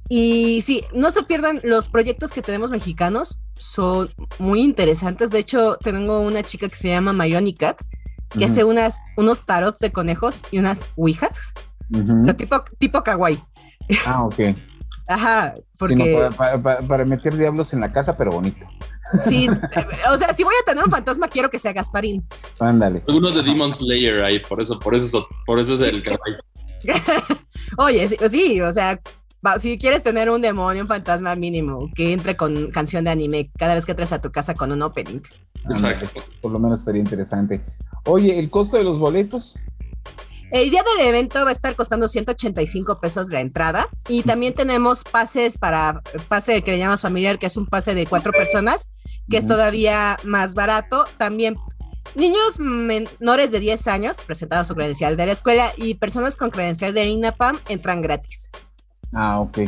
[0.09, 5.31] y sí, no se pierdan, los proyectos que tenemos mexicanos son muy interesantes.
[5.31, 7.81] De hecho, tengo una chica que se llama Mayoni Cat,
[8.29, 11.53] que hace unas, unos tarot de conejos y unas ouijas,
[12.37, 13.43] tipo, tipo kawaii.
[14.05, 14.39] Ah, ok.
[15.09, 16.29] Ajá, porque...
[16.87, 18.67] para, meter diablos en la casa, pero bonito.
[19.23, 19.47] Sí,
[20.11, 22.25] o sea, si voy a tener un fantasma, quiero que sea Gasparín.
[22.59, 23.03] Ándale.
[23.07, 26.35] Algunos de Demon Slayer ahí, por eso, por eso, por eso es el kawaii.
[27.77, 28.99] Oye, sí, o sea,
[29.59, 33.75] si quieres tener un demonio, un fantasma mínimo, que entre con canción de anime cada
[33.75, 35.21] vez que entres a tu casa con un opening.
[35.65, 36.07] Exacto.
[36.41, 37.61] Por lo menos estaría interesante.
[38.05, 39.57] Oye, ¿el costo de los boletos?
[40.49, 45.03] El día del evento va a estar costando 185 pesos la entrada y también tenemos
[45.03, 48.89] pases para pase que le llamas familiar, que es un pase de cuatro personas,
[49.29, 51.03] que es todavía más barato.
[51.17, 51.57] También
[52.15, 56.93] niños menores de 10 años presentados su credencial de la escuela y personas con credencial
[56.93, 58.49] de INAPAM entran gratis.
[59.13, 59.59] Ah, ok.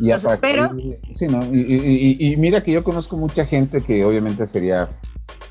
[0.00, 0.10] Y,
[0.40, 0.70] pero,
[1.12, 1.44] sí, ¿no?
[1.44, 4.88] Y, mira que yo conozco mucha gente que obviamente sería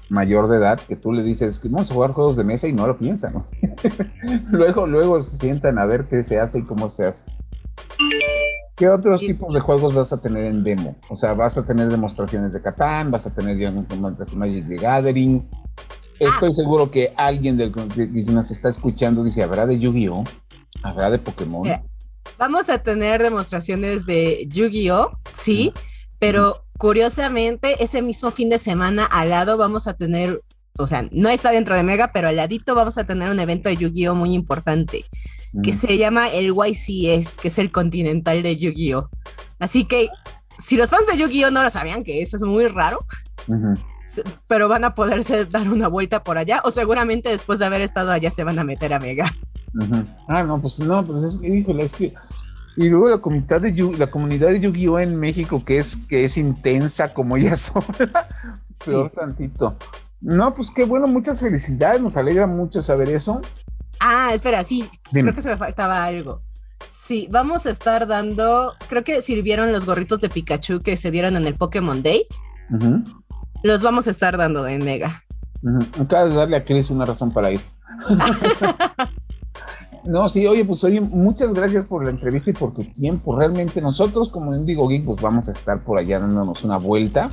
[0.09, 2.73] mayor de edad, que tú le dices que vamos a jugar juegos de mesa y
[2.73, 3.45] no lo piensan, ¿no?
[4.51, 7.23] luego, luego se sientan a ver qué se hace y cómo se hace.
[8.75, 10.97] ¿Qué otros tipos de juegos vas a tener en demo?
[11.09, 14.77] O sea, vas a tener demostraciones de Catán, vas a tener ya un Magic de
[14.77, 15.49] Gathering.
[16.19, 16.53] Estoy ah.
[16.53, 20.23] seguro que alguien del, que nos está escuchando dice, ¿habrá de Yu-Gi-Oh?
[20.83, 21.67] ¿Habrá de Pokémon?
[22.41, 25.71] Vamos a tener demostraciones de Yu-Gi-Oh, sí,
[26.17, 30.41] pero curiosamente ese mismo fin de semana al lado vamos a tener,
[30.75, 33.69] o sea, no está dentro de Mega, pero al ladito vamos a tener un evento
[33.69, 35.05] de Yu-Gi-Oh muy importante
[35.61, 39.07] que se llama el YCS, que es el Continental de Yu-Gi-Oh.
[39.59, 40.09] Así que
[40.57, 43.05] si los fans de Yu-Gi-Oh no lo sabían, que eso es muy raro,
[44.47, 48.11] pero van a poderse dar una vuelta por allá o seguramente después de haber estado
[48.11, 49.31] allá se van a meter a Mega.
[50.27, 52.13] Ah, no, pues no, pues es, híjole, es que
[52.77, 56.23] y luego la comunidad de Yu, la comunidad de Yu-Gi-Oh en México que es que
[56.23, 58.27] es intensa como ella sola,
[58.85, 59.77] peor tantito.
[60.21, 63.41] No, pues qué bueno, muchas felicidades, nos alegra mucho saber eso.
[63.99, 66.41] Ah, espera, sí, creo que se me faltaba algo.
[66.89, 71.35] Sí, vamos a estar dando, creo que sirvieron los gorritos de Pikachu que se dieron
[71.35, 72.25] en el Pokémon Day.
[73.63, 75.23] Los vamos a estar dando en Mega.
[75.99, 77.61] Acaba de darle a Chris una razón para ir.
[80.05, 83.35] No, sí, oye, pues oye, muchas gracias por la entrevista y por tu tiempo.
[83.35, 87.29] Realmente nosotros como Indigo Geek pues vamos a estar por allá dándonos una vuelta.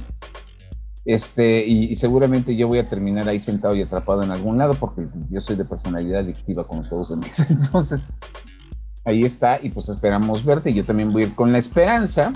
[1.05, 5.09] Este, y, seguramente yo voy a terminar ahí sentado y atrapado en algún lado porque
[5.31, 7.47] yo soy de personalidad adictiva con los juegos de mesa.
[7.51, 8.09] Entonces,
[9.05, 10.75] ahí está y pues esperamos verte.
[10.75, 12.33] Yo también voy a ir con la esperanza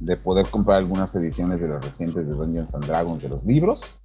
[0.00, 3.98] de poder comprar algunas ediciones de las recientes de Dungeons and Dragons de los libros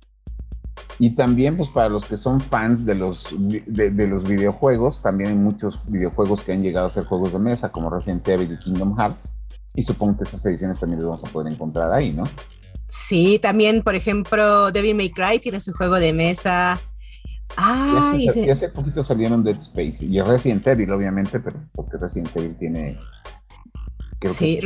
[1.00, 5.36] y también, pues para los que son fans de los, de, los videojuegos, también hay
[5.36, 8.96] muchos videojuegos que han llegado a ser juegos de mesa, como Resident Evil y Kingdom
[8.98, 9.32] Hearts.
[9.76, 12.24] Y supongo que esas ediciones también las vamos a poder encontrar ahí, ¿no?
[12.88, 16.80] Sí, también, por ejemplo, Devil May Cry tiene su juego de mesa.
[17.58, 22.36] Ah, y hace, hace poquito salieron Dead Space y Resident Evil, obviamente, pero porque Resident
[22.36, 23.00] Evil tiene.
[24.38, 24.62] sí,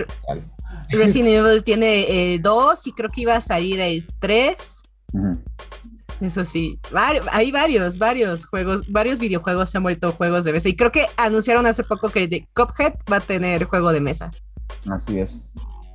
[0.89, 4.83] Resident Evil tiene el 2 y creo que iba a salir el 3.
[6.19, 6.79] Eso sí,
[7.31, 10.69] hay varios, varios juegos, varios videojuegos se han vuelto juegos de mesa.
[10.69, 14.31] Y creo que anunciaron hace poco que de Cuphead va a tener juego de mesa.
[14.89, 15.39] Así es,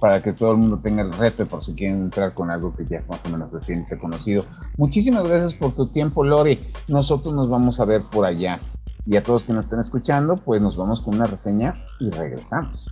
[0.01, 2.87] para que todo el mundo tenga el reto por si quieren entrar con algo que
[2.87, 4.45] ya más o menos recién conocido.
[4.77, 6.73] Muchísimas gracias por tu tiempo, Lori.
[6.89, 8.61] Nosotros nos vamos a ver por allá.
[9.05, 12.89] Y a todos que nos estén escuchando, pues nos vamos con una reseña y regresamos.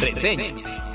[0.00, 0.87] Reseñas.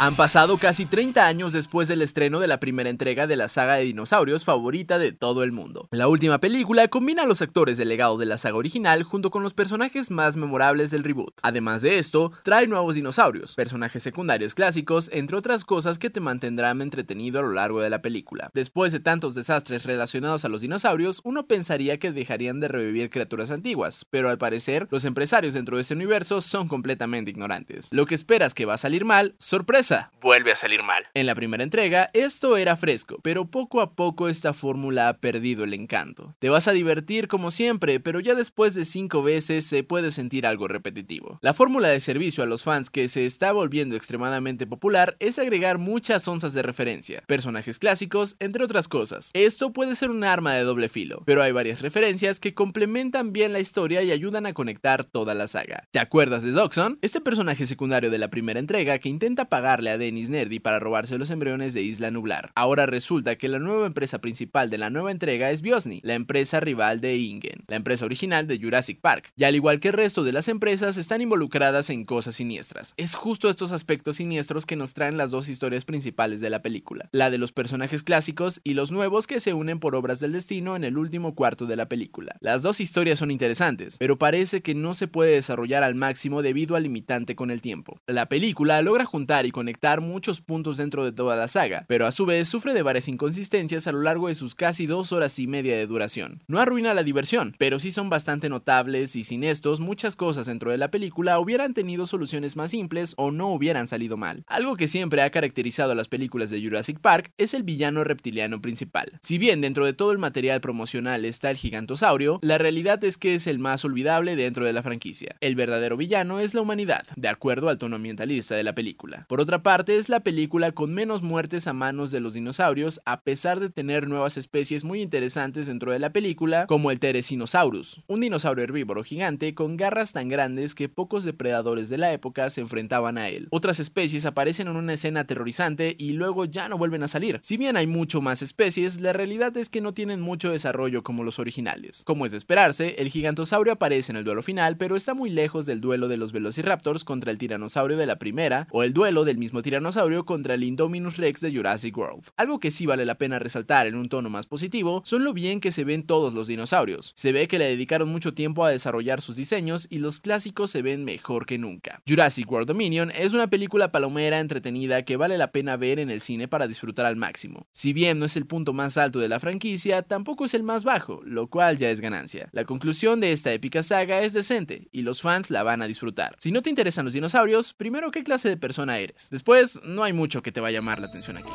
[0.00, 3.76] Han pasado casi 30 años después del estreno de la primera entrega de la saga
[3.76, 5.86] de dinosaurios favorita de todo el mundo.
[5.92, 9.44] La última película combina a los actores del legado de la saga original junto con
[9.44, 11.34] los personajes más memorables del reboot.
[11.42, 16.82] Además de esto, trae nuevos dinosaurios, personajes secundarios clásicos, entre otras cosas que te mantendrán
[16.82, 18.50] entretenido a lo largo de la película.
[18.52, 23.52] Después de tantos desastres relacionados a los dinosaurios, uno pensaría que dejarían de revivir criaturas
[23.52, 27.90] antiguas, pero al parecer, los empresarios dentro de este universo son completamente ignorantes.
[27.92, 29.83] Lo que esperas que va a salir mal, sorpresa
[30.20, 31.04] vuelve a salir mal.
[31.14, 35.64] En la primera entrega, esto era fresco, pero poco a poco esta fórmula ha perdido
[35.64, 36.34] el encanto.
[36.38, 40.46] Te vas a divertir como siempre, pero ya después de cinco veces se puede sentir
[40.46, 41.38] algo repetitivo.
[41.42, 45.78] La fórmula de servicio a los fans que se está volviendo extremadamente popular es agregar
[45.78, 49.30] muchas onzas de referencia, personajes clásicos, entre otras cosas.
[49.34, 53.52] Esto puede ser un arma de doble filo, pero hay varias referencias que complementan bien
[53.52, 55.86] la historia y ayudan a conectar toda la saga.
[55.90, 56.98] ¿Te acuerdas de Doxon?
[57.02, 61.18] Este personaje secundario de la primera entrega que intenta pagar a Dennis Nerdy para robarse
[61.18, 62.52] los embriones de Isla Nublar.
[62.54, 66.60] Ahora resulta que la nueva empresa principal de la nueva entrega es Biosny, la empresa
[66.60, 70.22] rival de Ingen, la empresa original de Jurassic Park, y al igual que el resto
[70.22, 72.94] de las empresas están involucradas en cosas siniestras.
[72.96, 77.08] Es justo estos aspectos siniestros que nos traen las dos historias principales de la película,
[77.10, 80.76] la de los personajes clásicos y los nuevos que se unen por obras del destino
[80.76, 82.36] en el último cuarto de la película.
[82.40, 86.76] Las dos historias son interesantes, pero parece que no se puede desarrollar al máximo debido
[86.76, 87.98] al limitante con el tiempo.
[88.06, 92.12] La película logra juntar y conectar muchos puntos dentro de toda la saga, pero a
[92.12, 95.46] su vez sufre de varias inconsistencias a lo largo de sus casi dos horas y
[95.46, 96.42] media de duración.
[96.48, 100.70] No arruina la diversión, pero sí son bastante notables y sin estos muchas cosas dentro
[100.70, 104.44] de la película hubieran tenido soluciones más simples o no hubieran salido mal.
[104.48, 108.60] Algo que siempre ha caracterizado a las películas de Jurassic Park es el villano reptiliano
[108.60, 109.18] principal.
[109.22, 113.32] Si bien dentro de todo el material promocional está el gigantosaurio, la realidad es que
[113.32, 115.36] es el más olvidable dentro de la franquicia.
[115.40, 119.24] El verdadero villano es la humanidad, de acuerdo al tono ambientalista de la película.
[119.26, 123.20] Por otra parte, es la película con menos muertes a manos de los dinosaurios, a
[123.22, 128.20] pesar de tener nuevas especies muy interesantes dentro de la película, como el Teresinosaurus, un
[128.20, 133.18] dinosaurio herbívoro gigante con garras tan grandes que pocos depredadores de la época se enfrentaban
[133.18, 133.48] a él.
[133.50, 137.38] Otras especies aparecen en una escena aterrorizante y luego ya no vuelven a salir.
[137.42, 141.24] Si bien hay mucho más especies, la realidad es que no tienen mucho desarrollo como
[141.24, 142.02] los originales.
[142.04, 145.66] Como es de esperarse, el gigantosaurio aparece en el duelo final, pero está muy lejos
[145.66, 149.38] del duelo de los velociraptors contra el tiranosaurio de la primera o el duelo del
[149.44, 152.24] mismo tiranosaurio contra el Indominus Rex de Jurassic World.
[152.38, 155.60] Algo que sí vale la pena resaltar en un tono más positivo son lo bien
[155.60, 157.12] que se ven todos los dinosaurios.
[157.14, 160.80] Se ve que le dedicaron mucho tiempo a desarrollar sus diseños y los clásicos se
[160.80, 162.00] ven mejor que nunca.
[162.08, 166.22] Jurassic World Dominion es una película palomera entretenida que vale la pena ver en el
[166.22, 167.66] cine para disfrutar al máximo.
[167.70, 170.84] Si bien no es el punto más alto de la franquicia, tampoco es el más
[170.84, 172.48] bajo, lo cual ya es ganancia.
[172.52, 176.34] La conclusión de esta épica saga es decente y los fans la van a disfrutar.
[176.38, 179.28] Si no te interesan los dinosaurios, primero qué clase de persona eres.
[179.34, 181.48] Después, no hay mucho que te va a llamar la atención aquí.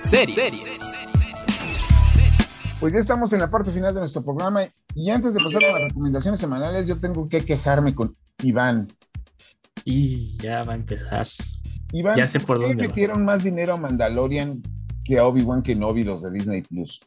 [0.00, 0.64] Series.
[2.80, 4.62] Pues ya estamos en la parte final de nuestro programa
[4.94, 8.88] y antes de pasar a las recomendaciones semanales, yo tengo que quejarme con Iván.
[9.84, 11.28] Y ya va a empezar.
[11.92, 14.62] Iván, ya sé por dónde metieron más dinero a Mandalorian
[15.04, 16.98] que a Obi-Wan Kenobi los de Disney Plus?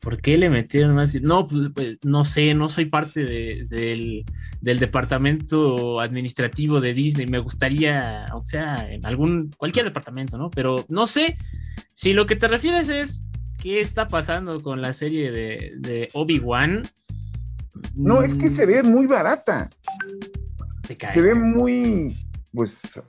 [0.00, 1.14] ¿Por qué le metieron más?
[1.22, 4.24] No, pues, pues, no sé, no soy parte del,
[4.60, 7.26] departamento administrativo de Disney.
[7.26, 10.50] Me gustaría, o sea, en algún, cualquier departamento, ¿no?
[10.50, 11.38] Pero no sé
[11.94, 13.26] si lo que te refieres es
[13.58, 16.82] qué está pasando con la serie de, de Obi-Wan.
[17.94, 19.70] No, es que se ve muy barata.
[20.86, 22.16] Se, se ve muy,
[22.52, 23.00] pues,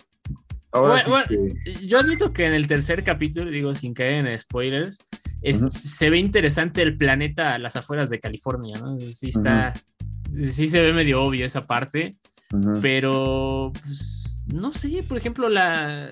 [1.82, 5.00] yo admito que en el tercer capítulo, digo, sin caer en spoilers,
[5.42, 9.00] se ve interesante el planeta a las afueras de California, ¿no?
[9.00, 9.74] Sí está,
[10.36, 12.12] sí se ve medio obvio esa parte,
[12.82, 16.10] pero pues, no sé, por ejemplo, la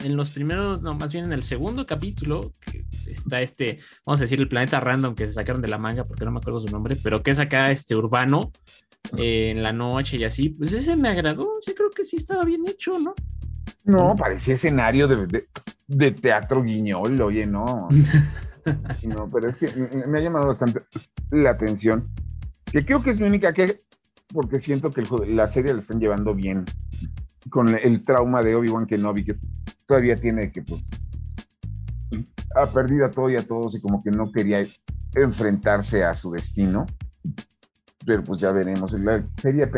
[0.00, 4.24] en los primeros, no, más bien en el segundo capítulo, que está este, vamos a
[4.24, 6.68] decir, el planeta random que se sacaron de la manga, porque no me acuerdo su
[6.68, 8.52] nombre, pero que es acá este urbano,
[9.16, 12.44] eh, en la noche y así, pues ese me agradó, sí creo que sí estaba
[12.44, 13.14] bien hecho, ¿no?
[13.84, 17.88] No, parecía escenario de, teatro guiñol, oye, no.
[19.06, 19.68] no, pero es que
[20.06, 20.80] me ha llamado bastante
[21.30, 22.02] la atención.
[22.64, 23.78] Que creo que es mi única que,
[24.32, 26.64] porque siento que la serie la están llevando bien
[27.50, 29.36] con el trauma de Obi-Wan Kenobi, que
[29.86, 31.06] todavía tiene que, pues,
[32.56, 34.62] ha perdido a todo y a todos y como que no quería
[35.14, 36.86] enfrentarse a su destino.
[38.04, 38.92] Pero pues ya veremos.
[38.92, 39.68] La serie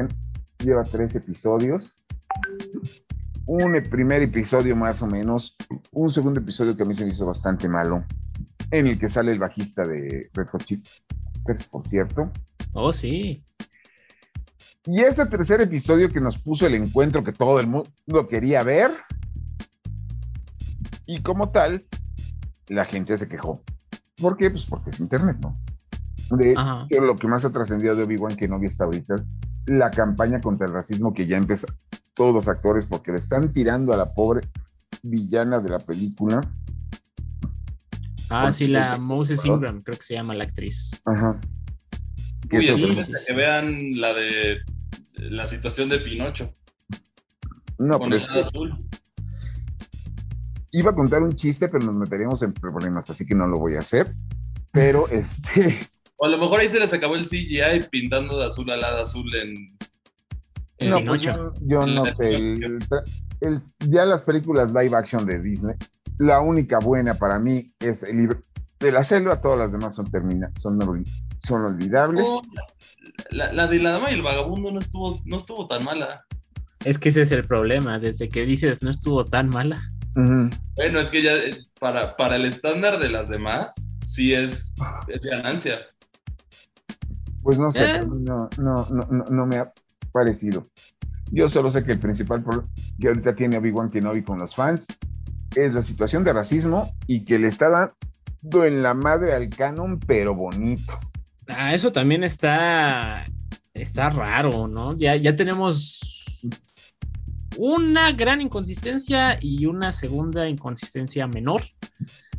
[0.58, 1.94] lleva tres episodios
[3.48, 5.56] un primer episodio más o menos,
[5.92, 8.04] un segundo episodio que a mí se me hizo bastante malo,
[8.70, 10.86] en el que sale el bajista de Red Hot Chip,
[11.70, 12.30] por cierto.
[12.74, 13.42] Oh, sí.
[14.86, 18.90] Y este tercer episodio que nos puso el encuentro que todo el mundo quería ver,
[21.06, 21.86] y como tal,
[22.68, 23.62] la gente se quejó.
[24.16, 24.50] ¿Por qué?
[24.50, 25.54] Pues porque es internet, ¿no?
[26.36, 26.54] De
[27.00, 29.24] lo que más ha trascendido de Obi-Wan que no había hasta ahorita,
[29.66, 31.66] la campaña contra el racismo que ya empezó,
[32.14, 34.46] todos los actores porque le están tirando a la pobre
[35.02, 36.40] villana de la película.
[38.30, 40.90] Ah, sí, la Moses Ingram, creo que se llama la actriz.
[41.04, 41.40] Ajá.
[42.48, 44.58] Que, que vean la de
[45.16, 46.50] la situación de Pinocho.
[47.78, 48.76] No, pero azul.
[50.72, 53.74] Iba a contar un chiste, pero nos meteríamos en problemas, así que no lo voy
[53.74, 54.14] a hacer.
[54.72, 55.80] Pero este.
[56.16, 59.02] O a lo mejor ahí se les acabó el CGI pintando de azul al lado
[59.02, 59.66] azul en
[60.80, 62.60] no, pues yo, no sé.
[63.80, 65.74] ya las películas live action de Disney,
[66.18, 68.40] la única buena para mí es el libro
[68.80, 70.78] de la selva, todas las demás son termina, son,
[71.38, 72.24] son olvidables.
[72.26, 72.42] Oh,
[73.30, 76.24] la, de la dama y el vagabundo no estuvo, no estuvo tan mala.
[76.84, 79.82] Es que ese es el problema, desde que dices no estuvo tan mala.
[80.14, 84.72] Bueno, es que ya eh, para, para el estándar de las demás, sí es,
[85.22, 85.86] ganancia.
[87.42, 88.06] Pues no sé, eh.
[88.06, 89.72] no, no, no, no, me ha
[90.12, 90.64] parecido.
[91.30, 94.86] Yo solo sé que el principal problema que ahorita tiene Obi-Wan Kenobi con los fans
[95.54, 99.98] es la situación de racismo y que le está dando en la madre al canon,
[99.98, 100.98] pero bonito.
[101.48, 103.24] Ah, eso también está,
[103.74, 104.96] está raro, ¿no?
[104.96, 106.00] Ya, ya tenemos
[107.58, 111.62] una gran inconsistencia y una segunda inconsistencia menor.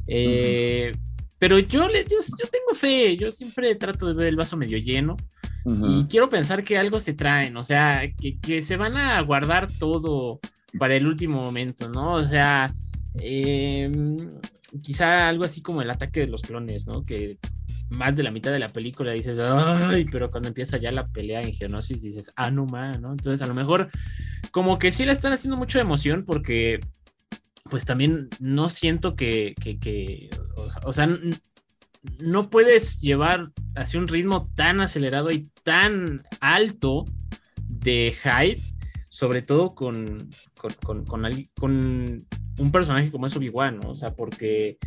[0.08, 0.92] Eh,
[1.38, 4.78] pero yo, le, yo, yo, tengo fe, yo siempre trato de ver el vaso medio
[4.78, 5.18] lleno.
[5.66, 8.02] Y quiero pensar que algo se traen, o sea,
[8.42, 10.40] que, se van a guardar todo
[10.80, 12.14] para el último momento, ¿no?
[12.14, 12.74] O sea,
[13.16, 14.18] em,
[14.84, 17.04] quizá algo así como el ataque de los clones, ¿no?
[17.04, 17.38] Que
[17.90, 19.38] más de la mitad de la película dices,
[20.12, 23.12] pero cuando empieza ya la pelea en Geonosis dices, ah, no más, ¿no?
[23.12, 23.90] Entonces a lo mejor
[24.52, 26.80] como que sí le están haciendo mucha emoción porque
[27.64, 30.30] pues también no siento que, que,
[30.84, 31.08] o sea,
[32.20, 33.44] no puedes llevar
[33.76, 37.06] hacia un ritmo tan acelerado y tan alto
[37.68, 38.62] de hype,
[39.10, 40.30] sobre todo con,
[40.84, 42.18] con, con,
[42.60, 43.92] un personaje como es Obi-Wan, ¿no?
[43.92, 44.78] O sea, porque,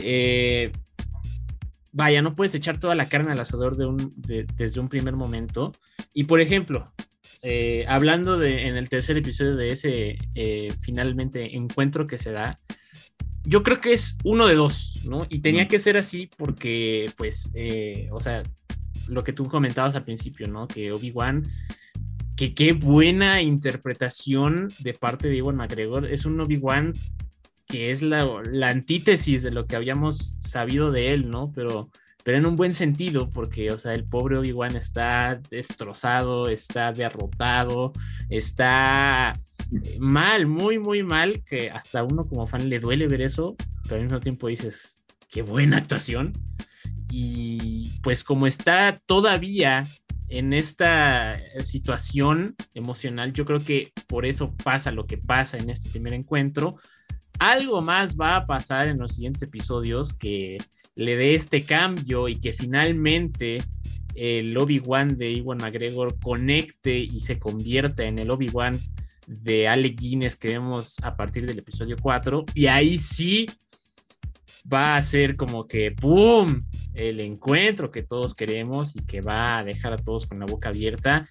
[0.00, 0.72] eh,
[1.92, 5.72] vaya, no puedes echar toda la carne al asador de un, desde un primer momento.
[6.14, 6.84] Y, por ejemplo,
[7.42, 12.56] eh, hablando de, en el tercer episodio de ese eh, finalmente encuentro que se da,
[13.44, 15.26] yo creo que es uno de dos, ¿no?
[15.28, 18.42] Y tenía que ser así porque, pues, eh, o sea,
[19.08, 20.66] lo que tú comentabas al principio, ¿no?
[20.66, 21.44] Que Obi-Wan,
[22.36, 26.10] que qué buena interpretación de parte de Iwan McGregor.
[26.10, 26.92] Es un Obi-Wan
[27.66, 31.50] que es la, la, antítesis de lo que habíamos sabido de él, ¿no?
[31.56, 31.90] Pero,
[32.22, 37.92] pero en un buen sentido, porque, o sea, el pobre Obi-Wan está destrozado, está derrotado,
[38.30, 39.32] está
[39.98, 44.02] mal, muy, muy mal, que hasta uno como fan le duele ver eso, pero al
[44.02, 44.94] mismo tiempo dices,
[45.28, 46.34] qué buena actuación.
[47.10, 49.82] y pues como está todavía
[50.28, 55.88] en esta situación emocional, yo creo que por eso pasa lo que pasa en este
[55.90, 56.76] primer encuentro.
[57.38, 60.58] Algo más va a pasar en los siguientes episodios que
[60.96, 63.58] le dé este cambio y que finalmente
[64.14, 68.78] el Obi-Wan de Iwan McGregor conecte y se convierta en el Obi-Wan
[69.26, 72.46] de Alec Guinness que vemos a partir del episodio 4.
[72.54, 73.46] Y ahí sí
[74.72, 76.58] va a ser como que ¡pum!
[76.96, 80.70] El encuentro que todos queremos y que va a dejar a todos con la boca
[80.70, 81.28] abierta.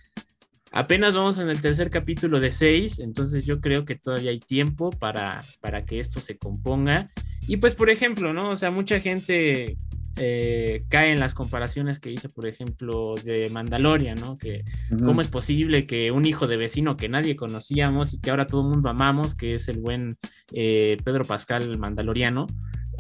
[0.72, 4.90] Apenas vamos en el tercer capítulo de seis, entonces yo creo que todavía hay tiempo
[4.92, 7.10] para, para que esto se componga.
[7.48, 8.50] Y pues, por ejemplo, ¿no?
[8.50, 9.78] O sea, mucha gente
[10.18, 14.38] eh, cae en las comparaciones que hice, por ejemplo, de Mandalorian, ¿no?
[14.38, 14.64] Que
[15.04, 18.62] cómo es posible que un hijo de vecino que nadie conocíamos y que ahora todo
[18.62, 20.18] el mundo amamos, que es el buen
[20.54, 22.48] eh, Pedro Pascal Mandaloriano,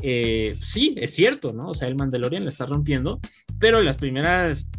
[0.08, 1.70] eh, sí, es cierto, ¿no?
[1.70, 3.20] O sea, el Mandalorian le está rompiendo,
[3.58, 4.70] pero las primeras,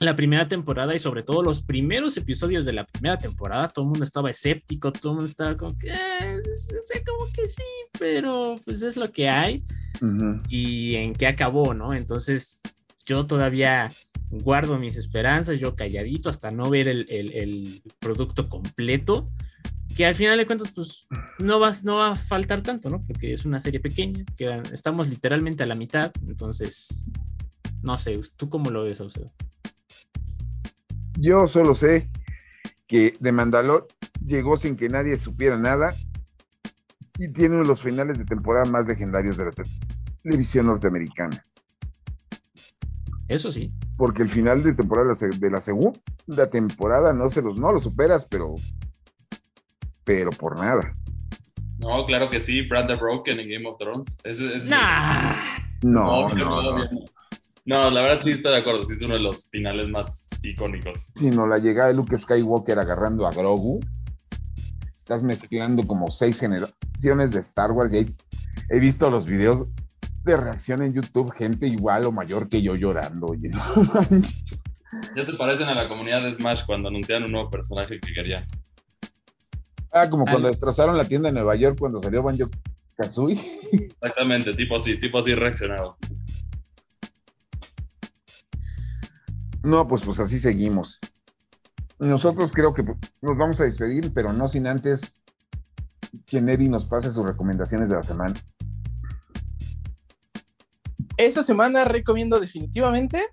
[0.00, 3.88] la primera temporada y sobre todo los primeros episodios de la primera temporada, todo el
[3.88, 7.62] mundo estaba escéptico, todo el mundo estaba como que, eh, sé, como que sí,
[7.98, 9.64] pero pues es lo que hay.
[10.50, 11.94] Y en qué acabó, ¿no?
[11.94, 12.60] Entonces,
[13.06, 13.88] yo todavía
[14.30, 19.24] guardo mis esperanzas, yo calladito hasta no ver el, el producto completo
[19.96, 23.00] que al final de cuentas, pues no, vas, no va a faltar tanto, ¿no?
[23.00, 27.10] Porque es una serie pequeña, que estamos literalmente a la mitad, entonces,
[27.82, 29.26] no sé, ¿tú cómo lo ves, Ausedo?
[31.18, 32.10] Yo solo sé
[32.86, 33.88] que de Mandalor
[34.22, 35.94] llegó sin que nadie supiera nada
[37.16, 39.52] y tiene uno de los finales de temporada más legendarios de la
[40.22, 41.42] televisión norteamericana.
[43.28, 43.72] Eso sí.
[43.96, 48.26] Porque el final de temporada de la segunda temporada no se los, no lo superas,
[48.26, 48.56] pero
[50.06, 50.92] pero por nada.
[51.78, 54.16] No, claro que sí, Brand the Broken en Game of Thrones.
[55.82, 56.88] No, no, no,
[57.66, 61.12] no, la verdad sí estoy de acuerdo, sí es uno de los finales más icónicos.
[61.16, 63.80] Sí, no, la llegada de Luke Skywalker agarrando a Grogu.
[64.96, 68.14] Estás mezclando como seis generaciones de Star Wars y
[68.70, 69.66] he visto los videos
[70.24, 73.26] de reacción en YouTube, gente igual o mayor que yo llorando.
[73.28, 73.50] Oye.
[75.16, 78.46] ya se parecen a la comunidad de Smash cuando anunciaron un nuevo personaje que querían.
[79.98, 82.50] Ah, como cuando destrozaron la tienda en Nueva York cuando salió Banjo
[82.98, 83.40] Kazooie.
[83.72, 85.96] Exactamente, tipo así, tipo así reaccionado.
[89.62, 91.00] No, pues, pues así seguimos.
[91.98, 92.84] Nosotros creo que
[93.22, 95.14] nos vamos a despedir, pero no sin antes
[96.26, 98.34] que Neri nos pase sus recomendaciones de la semana.
[101.16, 103.24] Esta semana recomiendo definitivamente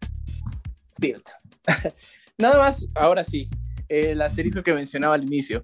[0.92, 1.28] Stilt.
[2.38, 3.50] Nada más, ahora sí,
[3.90, 5.62] el asterisco que mencionaba al inicio.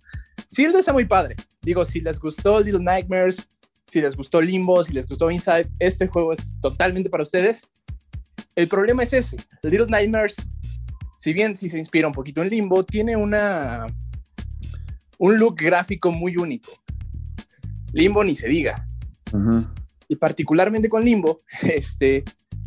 [0.52, 1.36] Shield está muy padre.
[1.62, 3.48] Digo, si les gustó Little Nightmares,
[3.88, 7.70] si les gustó Limbo, si les gustó Inside, este juego es totalmente para ustedes.
[8.56, 9.38] El problema es ese.
[9.64, 10.36] Little Nightmares,
[11.18, 13.86] si bien sí se inspira un poquito en Limbo, tiene una
[15.20, 16.72] un look gráfico muy único.
[17.94, 18.84] Limbo ni se diga.
[20.08, 22.24] Y particularmente con Limbo, este,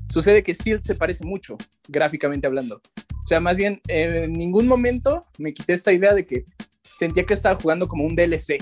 [0.09, 1.57] sucede que Shield se parece mucho,
[1.89, 2.81] gráficamente hablando.
[3.25, 6.45] O sea, más bien, en ningún momento me quité esta idea de que
[6.83, 8.59] sentía que estaba jugando como un DLC,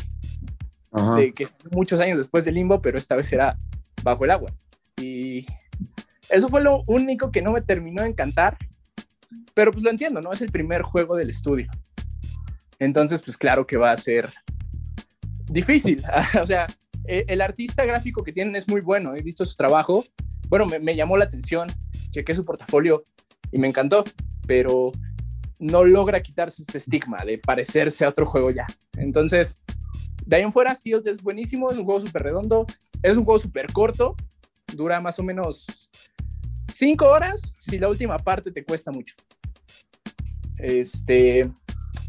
[1.17, 3.57] de que muchos años después de Limbo, pero esta vez era
[4.03, 4.53] bajo el agua.
[4.97, 5.47] Y
[6.29, 8.57] eso fue lo único que no me terminó de encantar,
[9.55, 10.33] pero pues lo entiendo, ¿no?
[10.33, 11.71] Es el primer juego del estudio.
[12.79, 14.29] Entonces, pues claro que va a ser
[15.47, 16.03] difícil.
[16.43, 16.67] o sea,
[17.07, 20.05] e, el artista gráfico que tienen es muy bueno, he visto su trabajo.
[20.49, 21.69] Bueno, me, me llamó la atención,
[22.11, 23.03] chequé su portafolio
[23.53, 24.05] y me encantó,
[24.47, 24.93] pero
[25.61, 28.67] no logra quitarse este estigma de parecerse a otro juego ya.
[28.97, 29.63] Entonces,
[30.27, 32.67] de ahí en fuera, Sealed es buenísimo, es un juego súper redondo,
[33.03, 34.17] es un juego súper corto,
[34.75, 35.91] dura más o menos
[36.73, 39.15] cinco horas si la última parte te cuesta mucho.
[40.59, 41.51] Este,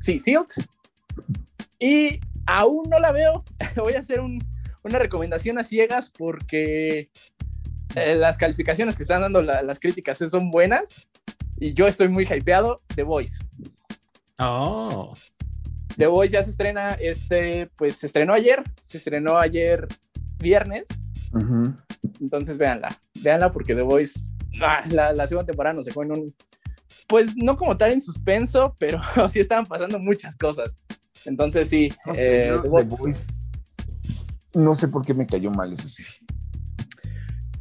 [0.01, 0.47] sí, Sealed.
[1.77, 3.43] Y aún no la veo,
[3.75, 7.09] voy a hacer una recomendación a ciegas porque
[7.95, 11.09] eh, las calificaciones que están dando las críticas son buenas,
[11.61, 13.37] y yo estoy muy hypeado, The Voice.
[14.39, 15.13] Oh.
[15.95, 19.87] The Voice ya se estrena, este, pues se estrenó ayer, se estrenó ayer
[20.39, 20.85] viernes.
[22.19, 22.89] Entonces véanla,
[23.21, 24.21] véanla porque The Voice,
[24.59, 26.35] ah, la, segunda temporada nos dejó en un,
[27.07, 28.99] pues no como tal en suspenso, pero
[29.29, 30.75] sí estaban pasando muchas cosas.
[31.25, 33.31] Entonces sí, no sé, eh, The Voice,
[34.55, 36.03] no sé por qué me cayó mal ese sí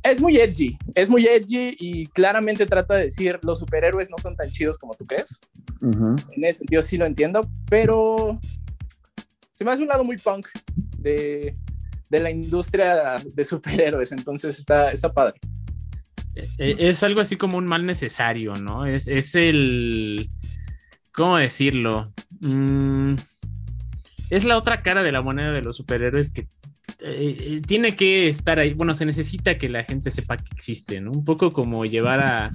[0.03, 4.34] es muy edgy, es muy edgy y claramente trata de decir los superhéroes no son
[4.36, 5.40] tan chidos como tú crees.
[5.82, 8.38] En ese sentido sí lo entiendo, pero
[9.53, 10.48] se me hace un lado muy punk
[10.98, 11.55] de,
[12.11, 15.38] la industria de superhéroes, entonces está, está padre.
[16.34, 18.86] e, es algo así como un mal necesario, ¿no?
[18.86, 20.28] Es, es el.
[21.12, 22.05] ¿Cómo decirlo?
[22.40, 23.16] Mm,
[24.30, 26.46] es la otra cara de la moneda de los superhéroes que
[27.03, 28.74] eh, eh, tiene que estar ahí.
[28.74, 31.11] Bueno, se necesita que la gente sepa que existe, ¿no?
[31.12, 32.51] Un poco como llevar a,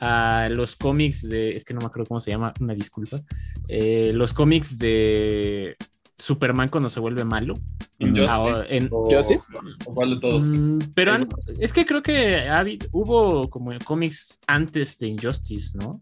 [0.00, 1.52] a los cómics de.
[1.52, 3.20] Es que no me acuerdo cómo se llama, una disculpa.
[3.68, 5.76] Eh, los cómics de
[6.16, 7.54] Superman cuando se vuelve malo.
[7.98, 9.46] ¿En Justice?
[9.86, 10.46] ¿O, cuál de todos?
[10.46, 11.14] Mm, pero
[11.58, 12.44] es que creo que
[12.92, 16.00] hubo como cómics antes de Injustice, ¿no?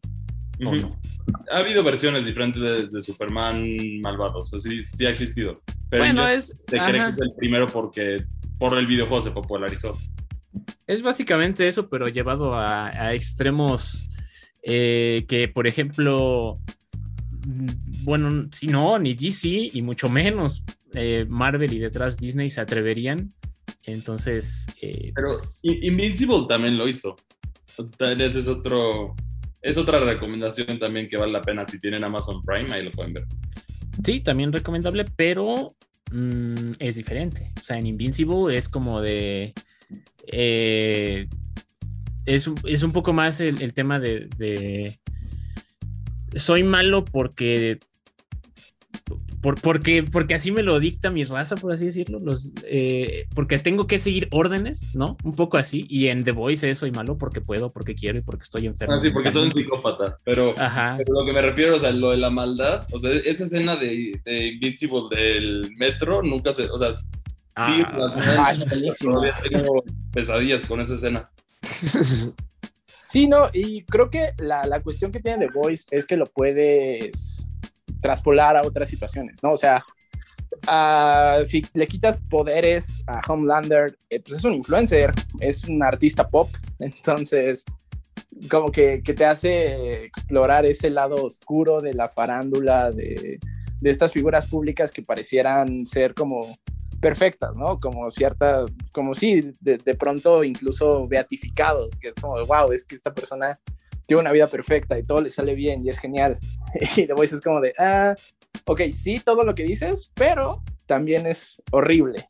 [1.50, 3.64] Ha habido versiones diferentes de, Superman
[4.02, 5.54] malvados, así sí ha existido.
[5.88, 6.46] Pero bueno, es.
[6.68, 8.24] Se cree que es el primero porque
[8.58, 9.96] por el videojuego se popularizó.
[10.86, 14.08] Es básicamente eso, pero llevado a, extremos
[14.62, 16.54] eh, que, por ejemplo,
[17.46, 22.60] mm, bueno, si no, ni DC y mucho menos eh, Marvel y detrás Disney se
[22.60, 23.28] atreverían.
[23.84, 24.66] Entonces.
[24.82, 27.16] Eh, pero pues Invincible también lo hizo.
[27.98, 29.14] Ese es otro
[29.62, 33.14] es otra recomendación también que vale la pena si tienen Amazon Prime, ahí lo pueden
[33.14, 33.26] ver.
[34.04, 35.68] Sí, también recomendable, pero
[36.12, 37.52] mm, es diferente.
[37.58, 39.52] O sea, en Invincible es como de...
[40.26, 41.28] Eh,
[42.26, 44.96] es, un poco más el, tema de,
[46.36, 47.80] Soy malo porque
[49.42, 52.18] porque, porque así me lo dicta mi raza, por así decirlo.
[52.20, 55.16] Los, eh, porque tengo que seguir órdenes, ¿no?
[55.24, 55.86] Un poco así.
[55.88, 58.94] Y en The Voice soy malo porque puedo, porque quiero y porque estoy enfermo.
[58.94, 60.16] Ah, sí, porque soy un psicópata.
[60.24, 63.76] Pero, lo que me refiero, o sea, lo de la maldad, o sea, esa escena
[63.76, 66.64] de, de Invincible del metro, nunca se.
[66.64, 67.02] O sea, sí,
[67.56, 68.52] ah, las ah,
[69.50, 71.24] tengo pesadillas con esa escena.
[73.10, 76.26] Sí, no, y creo que la, la cuestión que tiene The Voice es que lo
[76.26, 77.39] puedes
[78.00, 79.50] traspolar a otras situaciones, ¿no?
[79.50, 79.84] O sea,
[80.66, 86.26] uh, si le quitas poderes a Homelander, eh, pues es un influencer, es un artista
[86.26, 86.48] pop,
[86.78, 87.64] entonces
[88.50, 93.38] como que, te hace explorar ese lado oscuro de la farándula, de,
[93.80, 96.46] de estas figuras públicas que parecieran ser como
[97.00, 97.78] perfectas, ¿no?
[97.78, 102.94] Como cierta, como sí, de, de, pronto incluso beatificados, que es como, wow, es que
[102.94, 103.58] esta persona
[104.10, 106.36] tiene una vida perfecta y todo le sale bien y es genial.
[106.96, 108.16] Y The Voice es como de, ah,
[108.64, 112.26] ok, sí, todo lo que dices, pero también es horrible.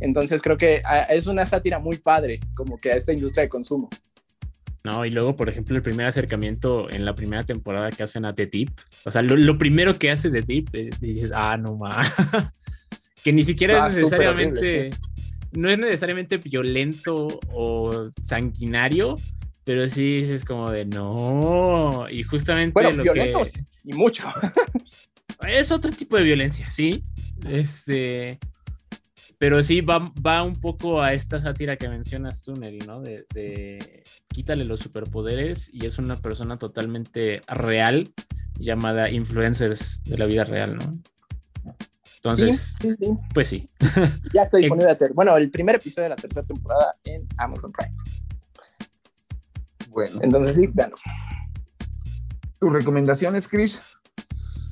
[0.00, 3.48] Entonces creo que ah, es una sátira muy padre, como que a esta industria de
[3.48, 3.88] consumo.
[4.82, 8.34] No, y luego, por ejemplo, el primer acercamiento en la primera temporada que hacen a
[8.34, 8.70] The Tip,
[9.06, 12.12] o sea, lo, primero que hace The Tip, eh, dices, ah, no más,
[13.22, 14.90] que ni siquiera es necesariamente,
[15.52, 19.14] no es necesariamente violento o sanguinario,
[19.64, 22.06] pero sí es como de no.
[22.10, 22.72] Y justamente.
[22.72, 24.26] Bueno, violentos y mucho.
[25.48, 27.02] es otro tipo de violencia, sí.
[27.48, 28.38] Este.
[29.38, 33.00] Pero sí va, va un poco a esta sátira que mencionas tú, Neri, ¿no?
[33.00, 38.12] De, de, quítale los superpoderes y es una persona totalmente real
[38.58, 41.74] llamada influencers de la vida real, ¿no?
[42.16, 42.76] Entonces,
[43.34, 43.68] pues sí.
[44.32, 44.96] Ya está disponible.
[45.14, 47.94] bueno, el primer episodio de la tercera temporada en Amazon Prime.
[49.94, 50.18] Bueno.
[50.22, 50.96] Entonces sí, veanlo.
[52.60, 53.82] ¿Tus recomendaciones, Chris?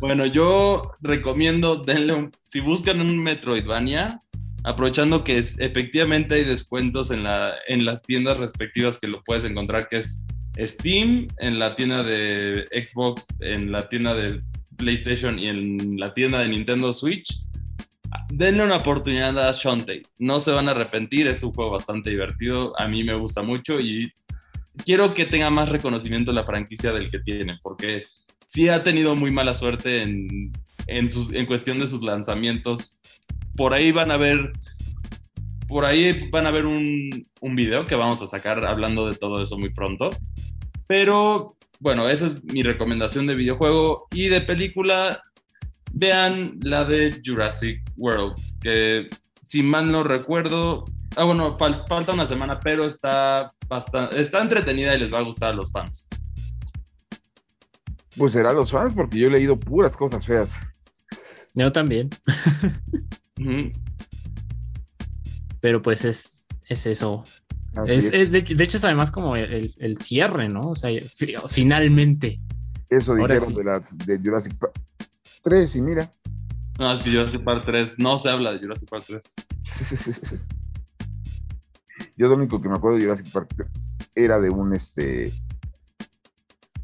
[0.01, 4.19] Bueno, yo recomiendo, denle un, si buscan un Metroidvania,
[4.65, 9.89] aprovechando que efectivamente hay descuentos en, la, en las tiendas respectivas que lo puedes encontrar,
[9.89, 10.25] que es
[10.59, 14.41] Steam, en la tienda de Xbox, en la tienda de
[14.77, 17.41] PlayStation y en la tienda de Nintendo Switch.
[18.31, 20.03] Denle una oportunidad a Shantae.
[20.19, 22.79] No se van a arrepentir, es un juego bastante divertido.
[22.79, 24.13] A mí me gusta mucho y
[24.85, 28.03] quiero que tenga más reconocimiento la franquicia del que tiene, porque
[28.47, 30.53] sí ha tenido muy mala suerte en,
[30.87, 33.01] en, cuestión de sus lanzamientos.
[33.57, 34.53] Por ahí van a ver,
[35.69, 37.11] por ahí van a ver un,
[37.41, 40.11] un video que vamos a sacar hablando de todo eso muy pronto.
[40.89, 45.21] Pero bueno, esa es mi recomendación de videojuego y de película.
[45.95, 49.09] Vean la de Jurassic World, que
[49.47, 50.87] si mal no recuerdo,
[51.17, 55.51] Ah, bueno, falta una semana, pero está, bastante, está entretenida y les va a gustar
[55.51, 56.09] a los fans.
[58.17, 60.55] Pues será a los fans, porque yo he leído puras cosas feas.
[61.55, 62.11] Yo también.
[65.61, 67.25] Pero pues es, es eso.
[67.87, 70.61] de, hecho, es además como el, cierre, ¿no?
[70.61, 70.91] O sea,
[71.49, 72.39] finalmente.
[72.89, 74.81] Eso dijeron de, la, de Jurassic Park
[75.43, 76.11] 3, y mira.
[76.79, 79.23] No, es que Jurassic Park 3 no se habla de Jurassic Park 3.
[79.63, 80.37] Sí, sí, sí.
[82.17, 83.55] Yo lo único que me acuerdo de Jurassic Park
[84.15, 85.33] era de un este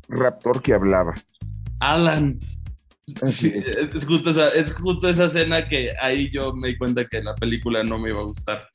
[0.09, 1.14] raptor que hablaba.
[1.81, 2.39] Alan.
[3.07, 3.79] es.
[4.07, 7.83] justo esa, es justo esa escena que ahí yo me di cuenta que la película
[7.83, 8.68] no me iba a gustar.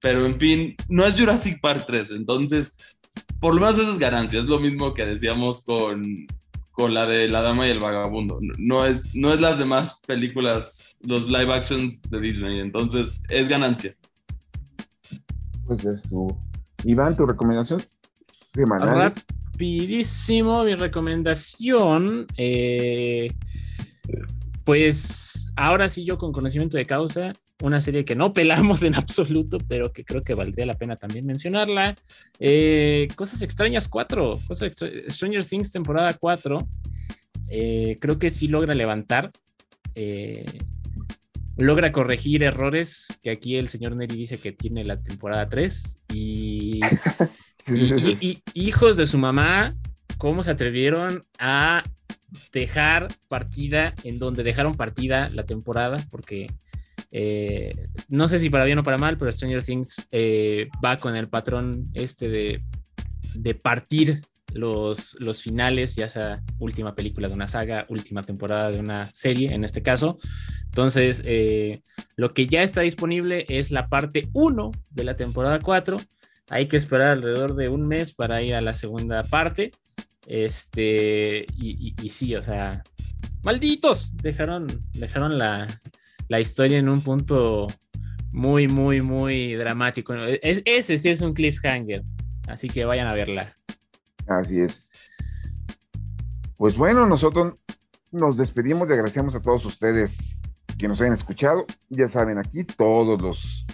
[0.00, 2.76] pero en fin, no es Jurassic Park 3, entonces,
[3.38, 6.02] por lo menos eso es ganancia, es lo mismo que decíamos con,
[6.72, 10.96] con la de La Dama y el Vagabundo, no es, no es las demás películas,
[11.02, 13.92] los live actions de Disney, entonces es ganancia.
[15.70, 16.36] Pues es tu...
[16.82, 17.80] Iván, tu recomendación
[18.34, 19.14] semanal.
[19.52, 23.32] Rapidísimo, mi recomendación, eh,
[24.64, 29.58] pues ahora sí yo con conocimiento de causa, una serie que no pelamos en absoluto,
[29.68, 31.94] pero que creo que valdría la pena también mencionarla.
[32.40, 34.72] Eh, Cosas extrañas 4, Cosas
[35.08, 36.68] Stranger Things temporada 4.
[37.48, 39.30] Eh, creo que sí logra levantar.
[41.60, 46.80] Logra corregir errores que aquí el señor Neri dice que tiene la temporada 3 y,
[48.20, 49.72] y hijos de su mamá,
[50.18, 51.82] ¿cómo se atrevieron a
[52.52, 55.98] dejar partida en donde dejaron partida la temporada?
[56.10, 56.48] Porque
[57.12, 57.72] eh,
[58.08, 61.28] no sé si para bien o para mal, pero Stranger Things eh, va con el
[61.28, 62.62] patrón este de,
[63.34, 64.20] de partir
[64.52, 69.52] los, los, finales, ya sea última película de una saga, última temporada de una serie,
[69.52, 70.18] en este caso.
[70.64, 71.82] Entonces, eh,
[72.16, 75.96] lo que ya está disponible es la parte 1 de la temporada 4.
[76.50, 79.72] Hay que esperar alrededor de un mes para ir a la segunda parte.
[80.26, 82.82] Este, y, y sí, o sea,
[83.42, 85.66] malditos, dejaron, dejaron la,
[86.28, 87.66] la historia en un punto
[88.32, 90.14] muy, muy, muy dramático.
[90.14, 92.02] ese sí es un cliffhanger,
[92.46, 93.52] así que vayan a verla.
[94.30, 94.86] Así es.
[96.56, 97.54] Pues bueno, nosotros
[98.12, 100.38] nos despedimos y agradecemos a todos ustedes
[100.78, 101.66] que nos hayan escuchado.
[101.88, 103.66] Ya saben, aquí todos los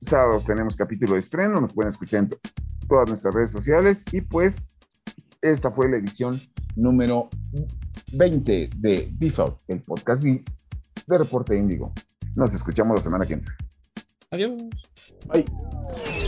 [0.00, 2.28] sábados tenemos capítulo de estreno, nos pueden escuchar en
[2.88, 4.68] todas nuestras redes sociales y pues
[5.42, 6.40] esta fue la edición
[6.76, 7.28] número
[8.12, 11.92] 20 de Default, el podcast de Reporte Índigo.
[12.36, 13.54] Nos escuchamos la semana que entra.
[14.30, 14.52] Adiós.
[15.26, 16.27] Bye.